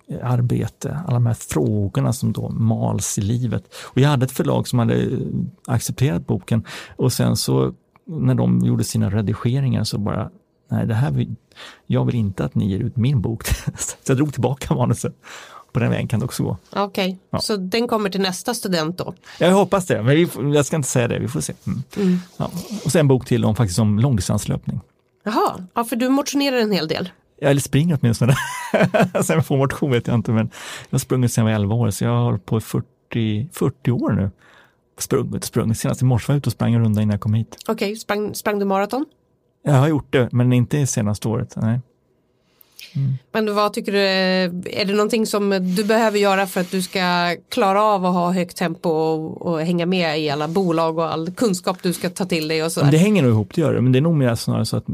eh, 0.08 0.32
arbete, 0.32 0.98
alla 1.06 1.14
de 1.14 1.26
här 1.26 1.34
frågorna 1.34 2.12
som 2.12 2.32
då 2.32 2.48
mals 2.48 3.18
i 3.18 3.20
livet. 3.20 3.74
Och 3.84 4.00
jag 4.00 4.08
hade 4.08 4.24
ett 4.24 4.32
förlag 4.32 4.68
som 4.68 4.78
hade 4.78 4.94
eh, 4.94 5.18
accepterat 5.66 6.26
boken 6.26 6.64
och 6.96 7.12
sen 7.12 7.36
så 7.36 7.72
när 8.06 8.34
de 8.34 8.60
gjorde 8.64 8.84
sina 8.84 9.10
redigeringar 9.10 9.84
så 9.84 9.98
bara, 9.98 10.30
nej 10.70 10.86
det 10.86 10.94
här 10.94 11.10
vill, 11.10 11.34
jag 11.86 12.04
vill 12.04 12.14
inte 12.14 12.44
att 12.44 12.54
ni 12.54 12.70
ger 12.70 12.78
ut 12.78 12.96
min 12.96 13.20
bok. 13.20 13.44
så 13.78 13.96
jag 14.06 14.16
drog 14.16 14.32
tillbaka 14.32 14.74
manuset 14.74 15.14
på 15.74 15.80
den 15.80 15.90
vägen 15.90 16.08
kan 16.08 16.20
det 16.20 16.24
också 16.24 16.42
gå. 16.42 16.56
Okej, 16.70 16.84
okay. 16.84 17.16
ja. 17.30 17.38
så 17.38 17.56
den 17.56 17.88
kommer 17.88 18.10
till 18.10 18.20
nästa 18.20 18.54
student 18.54 18.98
då? 18.98 19.14
Jag 19.38 19.52
hoppas 19.52 19.86
det, 19.86 20.02
men 20.02 20.16
vi, 20.16 20.28
jag 20.56 20.66
ska 20.66 20.76
inte 20.76 20.88
säga 20.88 21.08
det, 21.08 21.18
vi 21.18 21.28
får 21.28 21.40
se. 21.40 21.52
Mm. 21.66 21.82
Mm. 21.96 22.18
Ja. 22.36 22.50
Och 22.84 22.92
sen 22.92 23.00
en 23.00 23.08
bok 23.08 23.26
till 23.26 23.44
om, 23.44 23.56
faktiskt 23.56 23.78
om 23.78 23.98
långdistanslöpning. 23.98 24.80
Jaha, 25.24 25.66
ja, 25.74 25.84
för 25.84 25.96
du 25.96 26.08
motionerar 26.08 26.56
en 26.56 26.72
hel 26.72 26.88
del. 26.88 27.10
Jag 27.40 27.50
eller 27.50 27.60
springer 27.60 27.98
åtminstone. 28.00 28.34
sen 29.22 29.36
jag 29.36 29.46
får 29.46 29.56
motion 29.56 29.90
vet 29.90 30.06
jag 30.06 30.14
inte, 30.14 30.30
men 30.30 30.50
jag 30.90 30.94
har 30.94 30.98
sprungit 30.98 31.32
sedan 31.32 31.46
jag 31.46 31.52
var 31.52 31.60
11 31.60 31.74
år, 31.74 31.90
så 31.90 32.04
jag 32.04 32.10
har 32.10 32.38
på 32.38 32.58
i 32.58 32.60
40, 32.60 33.48
40 33.52 33.90
år 33.90 34.12
nu. 34.12 34.30
Sprungit 34.98 35.44
sprungit, 35.44 35.78
senast 35.78 36.02
i 36.02 36.04
morse 36.04 36.28
var 36.28 36.34
jag 36.34 36.38
ute 36.38 36.48
och 36.48 36.52
sprang 36.52 36.74
en 36.74 36.80
runda 36.80 37.02
innan 37.02 37.12
jag 37.12 37.20
kom 37.20 37.34
hit. 37.34 37.56
Okej, 37.68 37.74
okay. 37.74 37.96
sprang, 37.96 38.34
sprang 38.34 38.58
du 38.58 38.64
maraton? 38.64 39.06
Jag 39.62 39.74
har 39.74 39.88
gjort 39.88 40.12
det, 40.12 40.28
men 40.32 40.52
inte 40.52 40.86
senaste 40.86 41.28
året. 41.28 41.54
Nej. 41.56 41.80
Mm. 42.92 43.12
Men 43.32 43.54
vad 43.54 43.72
tycker 43.72 43.92
du, 43.92 43.98
är 43.98 44.84
det 44.84 44.92
någonting 44.92 45.26
som 45.26 45.74
du 45.76 45.84
behöver 45.84 46.18
göra 46.18 46.46
för 46.46 46.60
att 46.60 46.70
du 46.70 46.82
ska 46.82 47.36
klara 47.48 47.82
av 47.82 48.06
att 48.06 48.14
ha 48.14 48.32
högt 48.32 48.56
tempo 48.56 48.88
och, 48.88 49.42
och 49.42 49.60
hänga 49.60 49.86
med 49.86 50.20
i 50.20 50.30
alla 50.30 50.48
bolag 50.48 50.98
och 50.98 51.12
all 51.12 51.30
kunskap 51.30 51.78
du 51.82 51.92
ska 51.92 52.10
ta 52.10 52.24
till 52.24 52.48
dig? 52.48 52.64
Och 52.64 52.72
så 52.72 52.80
det 52.80 52.98
hänger 52.98 53.22
nog 53.22 53.32
ihop, 53.32 53.54
det 53.54 53.60
gör 53.60 53.74
det, 53.74 53.80
men 53.80 53.92
det 53.92 53.98
är 53.98 54.00
nog 54.00 54.14
mer 54.14 54.34
snarare 54.34 54.66
så 54.66 54.76
att 54.76 54.88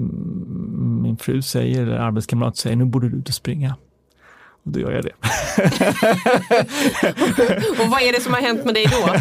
min 1.02 1.16
fru 1.16 1.42
säger, 1.42 1.82
eller 1.82 1.96
arbetskamrat 1.96 2.56
säger, 2.56 2.76
nu 2.76 2.84
borde 2.84 3.08
du 3.08 3.16
ut 3.16 3.28
och 3.28 3.34
springa. 3.34 3.74
Och 4.64 4.72
då 4.72 4.80
gör 4.80 4.92
jag 4.92 5.04
det. 5.04 5.10
och 7.82 7.88
vad 7.90 8.02
är 8.02 8.12
det 8.12 8.20
som 8.20 8.34
har 8.34 8.40
hänt 8.40 8.64
med 8.64 8.74
dig 8.74 8.86
då? 8.86 9.14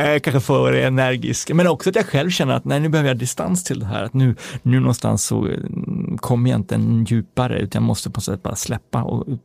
Eh, 0.00 0.20
kanske 0.20 0.40
för 0.40 0.72
energisk, 0.72 1.50
men 1.54 1.66
också 1.66 1.90
att 1.90 1.96
jag 1.96 2.06
själv 2.06 2.30
känner 2.30 2.54
att 2.54 2.64
nej, 2.64 2.80
nu 2.80 2.88
behöver 2.88 3.10
jag 3.10 3.18
distans 3.18 3.64
till 3.64 3.80
det 3.80 3.86
här. 3.86 4.02
Att 4.02 4.14
nu, 4.14 4.36
nu 4.62 4.80
någonstans 4.80 5.24
så 5.24 5.46
mm, 5.46 6.18
kommer 6.18 6.50
jag 6.50 6.60
inte 6.60 6.80
djupare, 7.06 7.58
utan 7.58 7.82
jag 7.82 7.86
måste 7.86 8.10
på 8.10 8.16
något 8.16 8.24
sätt 8.24 8.42
bara 8.42 8.56
släppa 8.56 9.02
och 9.02 9.28
ut, 9.28 9.40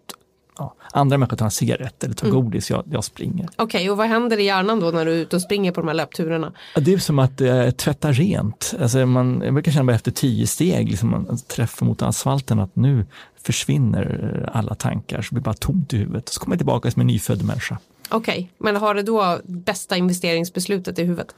ja, 0.57 0.75
andra 0.91 1.17
människor 1.17 1.37
tar 1.37 1.45
en 1.45 1.51
cigarett 1.51 2.03
eller 2.03 2.15
tar 2.15 2.27
mm. 2.27 2.41
godis, 2.41 2.69
jag, 2.69 2.83
jag 2.91 3.03
springer. 3.03 3.49
Okej, 3.55 3.65
okay, 3.65 3.89
och 3.89 3.97
vad 3.97 4.07
händer 4.07 4.37
i 4.37 4.43
hjärnan 4.43 4.79
då 4.79 4.91
när 4.91 5.05
du 5.05 5.11
är 5.11 5.15
ute 5.15 5.35
och 5.35 5.41
springer 5.41 5.71
på 5.71 5.81
de 5.81 5.87
här 5.87 5.95
löpturerna? 5.95 6.53
Det 6.75 6.93
är 6.93 6.97
som 6.97 7.19
att 7.19 7.41
eh, 7.41 7.69
tvätta 7.69 8.11
rent. 8.11 8.73
Alltså 8.81 9.05
man, 9.05 9.41
jag 9.45 9.53
brukar 9.53 9.71
känna 9.71 9.85
bara 9.85 9.95
efter 9.95 10.11
tio 10.11 10.47
steg, 10.47 10.89
liksom 10.89 11.09
man 11.09 11.37
träffar 11.37 11.85
mot 11.85 12.01
asfalten, 12.01 12.59
att 12.59 12.75
nu 12.75 13.05
försvinner 13.49 14.49
alla 14.53 14.75
tankar, 14.75 15.21
så 15.21 15.35
blir 15.35 15.41
det 15.41 15.45
bara 15.45 15.53
tomt 15.53 15.93
i 15.93 15.97
huvudet. 15.97 16.29
Så 16.29 16.39
kommer 16.39 16.55
jag 16.55 16.59
tillbaka 16.59 16.91
som 16.91 16.99
en 17.01 17.07
nyfödd 17.07 17.45
människa. 17.45 17.77
Okej, 18.09 18.33
okay, 18.33 18.47
men 18.57 18.75
har 18.75 18.93
du 18.93 19.01
då 19.01 19.39
bästa 19.45 19.97
investeringsbeslutet 19.97 20.99
i 20.99 21.03
huvudet? 21.03 21.35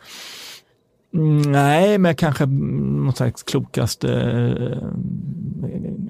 Mm, 1.13 1.51
nej, 1.51 1.97
men 1.97 2.15
kanske 2.15 2.45
något 2.45 3.17
slags 3.17 3.43
klokaste, 3.43 4.13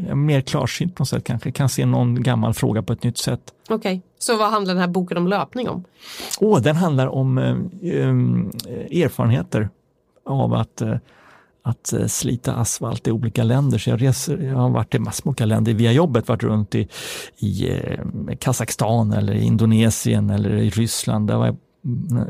eh, 0.07 0.15
mer 0.15 0.41
klarsynt 0.41 0.95
på 0.95 1.01
något 1.01 1.09
sätt 1.09 1.23
kanske, 1.23 1.51
kan 1.51 1.69
se 1.69 1.85
någon 1.85 2.23
gammal 2.23 2.53
fråga 2.53 2.81
på 2.81 2.93
ett 2.93 3.03
nytt 3.03 3.17
sätt. 3.17 3.41
Okej, 3.69 3.75
okay. 3.75 4.01
så 4.19 4.37
vad 4.37 4.51
handlar 4.51 4.73
den 4.73 4.81
här 4.81 4.89
boken 4.89 5.17
om 5.17 5.27
löpning 5.27 5.69
om? 5.69 5.83
Oh, 6.39 6.61
den 6.61 6.75
handlar 6.75 7.07
om 7.07 7.37
eh, 7.37 7.57
eh 7.91 9.03
erfarenheter 9.03 9.69
av 10.25 10.53
att 10.53 10.81
eh, 10.81 10.95
att 11.63 11.93
eh, 11.93 12.07
slita 12.07 12.53
asfalt 12.53 13.07
i 13.07 13.11
olika 13.11 13.43
länder. 13.43 13.77
Så 13.77 13.89
jag, 13.89 14.01
reser, 14.01 14.37
jag 14.37 14.55
har 14.55 14.69
varit 14.69 14.95
i 14.95 14.99
massor 14.99 15.25
med 15.25 15.29
olika 15.29 15.45
länder 15.45 15.73
via 15.73 15.91
jobbet, 15.91 16.27
varit 16.27 16.43
runt 16.43 16.75
i, 16.75 16.87
i 17.37 17.69
eh, 17.69 18.35
Kazakstan 18.39 19.13
eller 19.13 19.33
Indonesien 19.33 20.29
eller 20.29 20.49
i 20.49 20.69
Ryssland. 20.69 21.27
Där 21.27 21.37
var 21.37 21.45
jag 21.45 21.57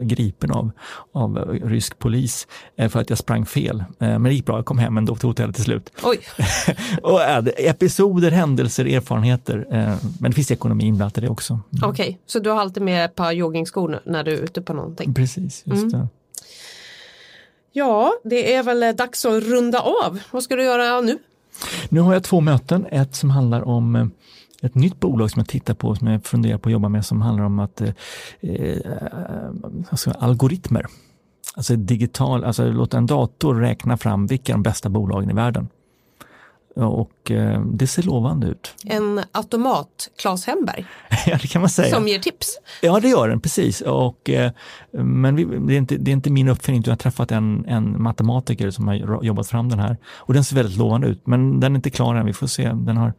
gripen 0.02 0.52
av, 0.52 0.72
av 1.12 1.60
rysk 1.64 2.00
polis 2.00 2.48
eh, 2.76 2.90
för 2.90 3.00
att 3.00 3.10
jag 3.10 3.20
sprang 3.20 3.46
fel. 3.46 3.84
Men 3.98 4.24
det 4.24 4.34
gick 4.34 4.46
bra, 4.46 4.58
jag 4.58 4.66
kom 4.66 4.78
hem 4.78 4.98
ändå 4.98 5.16
till 5.16 5.30
hotellet 5.30 5.56
till 5.56 5.64
slut. 5.64 5.92
Oj. 6.04 6.20
och, 7.04 7.20
episoder, 7.58 8.32
händelser, 8.32 8.86
erfarenheter. 8.86 9.66
Men 10.20 10.32
det 10.32 10.36
finns 10.36 10.52
ekonomi 10.52 10.84
inblandat 10.86 11.18
i 11.18 11.22
det 11.22 11.30
också. 11.30 11.54
Mm. 11.54 11.90
Okej, 11.90 12.04
okay. 12.10 12.18
så 12.26 12.40
du 12.40 12.50
har 12.50 12.60
alltid 12.60 12.84
med 12.84 13.06
ett 13.06 13.16
par 13.16 13.32
joggingskor 13.32 14.00
när 14.06 14.24
du 14.24 14.32
är 14.34 14.42
ute 14.42 14.62
på 14.62 14.74
någonting? 14.74 15.14
Precis, 15.14 15.64
just 15.66 15.84
mm. 15.84 15.90
det. 15.90 16.08
Ja, 17.72 18.14
det 18.24 18.54
är 18.54 18.64
väl 18.64 18.84
eh, 18.84 18.90
dags 18.90 19.26
att 19.26 19.44
runda 19.44 19.80
av. 19.80 20.20
Vad 20.32 20.44
ska 20.44 20.56
du 20.56 20.64
göra 20.64 21.02
nu? 21.02 21.18
Nu 21.90 22.00
har 22.00 22.14
jag 22.14 22.24
två 22.24 22.42
möten. 22.42 22.86
Ett 22.86 23.16
som 23.16 23.30
handlar 23.30 23.62
om 23.62 23.96
eh, 23.96 24.06
ett 24.62 24.76
nytt 24.76 25.00
bolag 25.00 25.32
som 25.32 25.40
jag 25.40 25.48
tittar 25.48 25.74
på, 25.74 25.96
som 25.96 26.08
jag 26.08 26.26
funderar 26.26 26.58
på 26.58 26.70
att 26.70 26.74
jobba 26.74 26.90
med, 26.90 27.06
som 27.06 27.22
handlar 27.22 27.46
om 27.46 27.60
att 27.60 27.82
eh, 27.82 27.90
eh 28.42 28.78
alltså 29.90 30.12
algoritmer. 30.12 30.86
Alltså 31.56 31.76
digital, 31.76 32.44
alltså 32.44 32.72
låta 32.72 32.98
en 32.98 33.06
dator 33.06 33.56
räkna 33.56 33.98
fram 33.98 34.28
vilka 34.28 34.54
de 34.54 34.64
bästa 34.64 34.90
bolagen 34.90 35.30
i 35.30 35.34
världen. 35.34 35.68
Och 36.76 37.32
eh, 37.32 37.62
det 37.66 37.88
ser 37.88 38.04
lovande 38.04 38.48
ut. 38.48 38.74
En 38.86 39.22
automat, 39.32 40.10
Claes 40.22 40.46
Hemberg. 40.46 40.86
ja, 41.26 41.38
det 41.42 41.48
kan 41.48 41.62
man 41.62 41.70
säga. 41.70 41.96
Som 41.96 42.08
ger 42.08 42.20
tips. 42.20 42.58
Ja, 42.82 43.00
det 43.00 43.10
gör 43.10 43.30
den, 43.30 43.42
precis. 43.42 43.82
Och, 43.82 44.30
eh, 44.30 44.52
men 44.92 45.36
vi, 45.36 45.46
det, 45.46 45.74
är 45.74 45.78
inte, 45.78 45.98
det 45.98 46.12
är 46.12 46.14
inte 46.14 46.30
min 46.30 46.48
uppfinning, 46.48 46.84
jag 46.86 46.92
har 46.92 46.98
träffat 46.98 47.32
en, 47.32 47.66
en 47.66 48.02
matematiker 48.02 48.72
som 48.72 48.88
har 48.88 49.24
jobbat 49.24 49.48
fram 49.48 49.70
den 49.70 49.80
här. 49.80 49.98
Och 50.06 50.34
den 50.34 50.44
ser 50.44 50.56
väldigt 50.56 50.78
lovande 50.78 51.08
ut, 51.08 51.28
men 51.28 51.60
den 51.60 51.72
är 51.72 51.76
inte 51.76 51.90
klar 51.90 52.16
än, 52.16 52.26
vi 52.26 52.34
får 52.34 52.48
se. 52.48 52.64
Den 52.74 52.98
har, 52.98 53.14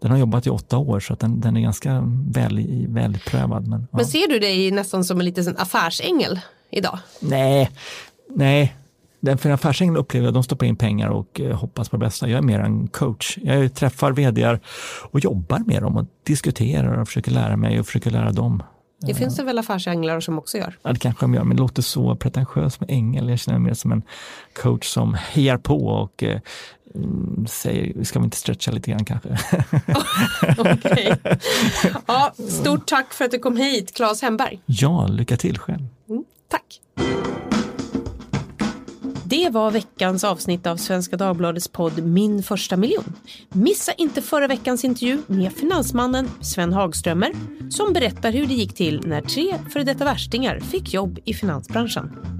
den 0.00 0.10
har 0.10 0.18
jobbat 0.18 0.46
i 0.46 0.50
åtta 0.50 0.78
år 0.78 1.00
så 1.00 1.12
att 1.12 1.20
den, 1.20 1.40
den 1.40 1.56
är 1.56 1.60
ganska 1.60 2.02
väl, 2.30 2.86
välprövad. 2.88 3.68
Men, 3.68 3.80
ja. 3.90 3.96
men 3.96 4.06
ser 4.06 4.28
du 4.28 4.38
dig 4.38 4.70
nästan 4.70 5.04
som 5.04 5.18
en 5.18 5.24
liten 5.24 5.56
affärsängel 5.56 6.40
idag? 6.70 6.98
Nej, 7.20 7.70
nej, 8.34 8.74
den 9.20 9.38
för 9.38 9.50
affärsängel 9.50 9.96
upplever 9.96 10.26
jag, 10.26 10.34
de 10.34 10.42
stoppar 10.42 10.66
in 10.66 10.76
pengar 10.76 11.08
och 11.08 11.40
eh, 11.40 11.56
hoppas 11.56 11.88
på 11.88 11.96
det 11.96 12.04
bästa. 12.04 12.28
Jag 12.28 12.38
är 12.38 12.42
mer 12.42 12.58
en 12.58 12.88
coach. 12.88 13.38
Jag 13.42 13.74
träffar 13.74 14.12
vd 14.12 14.58
och 15.10 15.20
jobbar 15.20 15.58
med 15.66 15.82
dem 15.82 15.96
och 15.96 16.06
diskuterar 16.26 17.00
och 17.00 17.08
försöker 17.08 17.30
lära 17.30 17.56
mig 17.56 17.80
och 17.80 17.86
försöker 17.86 18.10
lära 18.10 18.32
dem. 18.32 18.62
Det 19.00 19.14
finns 19.14 19.36
det 19.36 19.44
väl 19.44 19.58
affärsänglar 19.58 20.20
som 20.20 20.38
också 20.38 20.58
gör? 20.58 20.78
Ja, 20.82 20.92
det 20.92 20.98
kanske 20.98 21.24
de 21.24 21.34
gör, 21.34 21.44
men 21.44 21.56
det 21.56 21.62
låter 21.62 21.82
så 21.82 22.16
pretentiöst 22.16 22.80
med 22.80 22.90
ängel. 22.90 23.28
Jag 23.28 23.38
känner 23.38 23.58
mig 23.58 23.68
mer 23.68 23.74
som 23.74 23.92
en 23.92 24.02
coach 24.62 24.86
som 24.86 25.14
hejar 25.14 25.56
på 25.56 25.86
och 25.86 26.22
eh, 26.22 26.40
mm, 26.94 27.46
säger, 27.46 28.04
ska 28.04 28.18
vi 28.18 28.24
inte 28.24 28.36
stretcha 28.36 28.70
lite 28.70 28.90
grann 28.90 29.04
kanske? 29.04 29.28
okay. 30.58 31.14
ja, 32.06 32.32
stort 32.48 32.86
tack 32.86 33.14
för 33.14 33.24
att 33.24 33.30
du 33.30 33.38
kom 33.38 33.56
hit, 33.56 33.94
Claes 33.94 34.22
Hemberg. 34.22 34.60
Ja, 34.66 35.06
lycka 35.06 35.36
till 35.36 35.58
själv. 35.58 35.86
Mm, 36.08 36.24
tack. 36.48 36.80
Det 39.30 39.48
var 39.50 39.70
veckans 39.70 40.24
avsnitt 40.24 40.66
av 40.66 40.76
Svenska 40.76 41.16
Dagbladets 41.16 41.68
podd 41.68 42.04
Min 42.04 42.42
första 42.42 42.76
miljon. 42.76 43.04
Missa 43.48 43.92
inte 43.92 44.22
förra 44.22 44.46
veckans 44.46 44.84
intervju 44.84 45.22
med 45.26 45.52
finansmannen 45.52 46.30
Sven 46.40 46.72
Hagströmer 46.72 47.32
som 47.70 47.92
berättar 47.92 48.32
hur 48.32 48.46
det 48.46 48.54
gick 48.54 48.74
till 48.74 49.00
när 49.04 49.20
tre 49.20 49.54
före 49.70 49.84
detta 49.84 50.04
värstingar 50.04 50.60
fick 50.60 50.94
jobb 50.94 51.18
i 51.24 51.34
finansbranschen. 51.34 52.37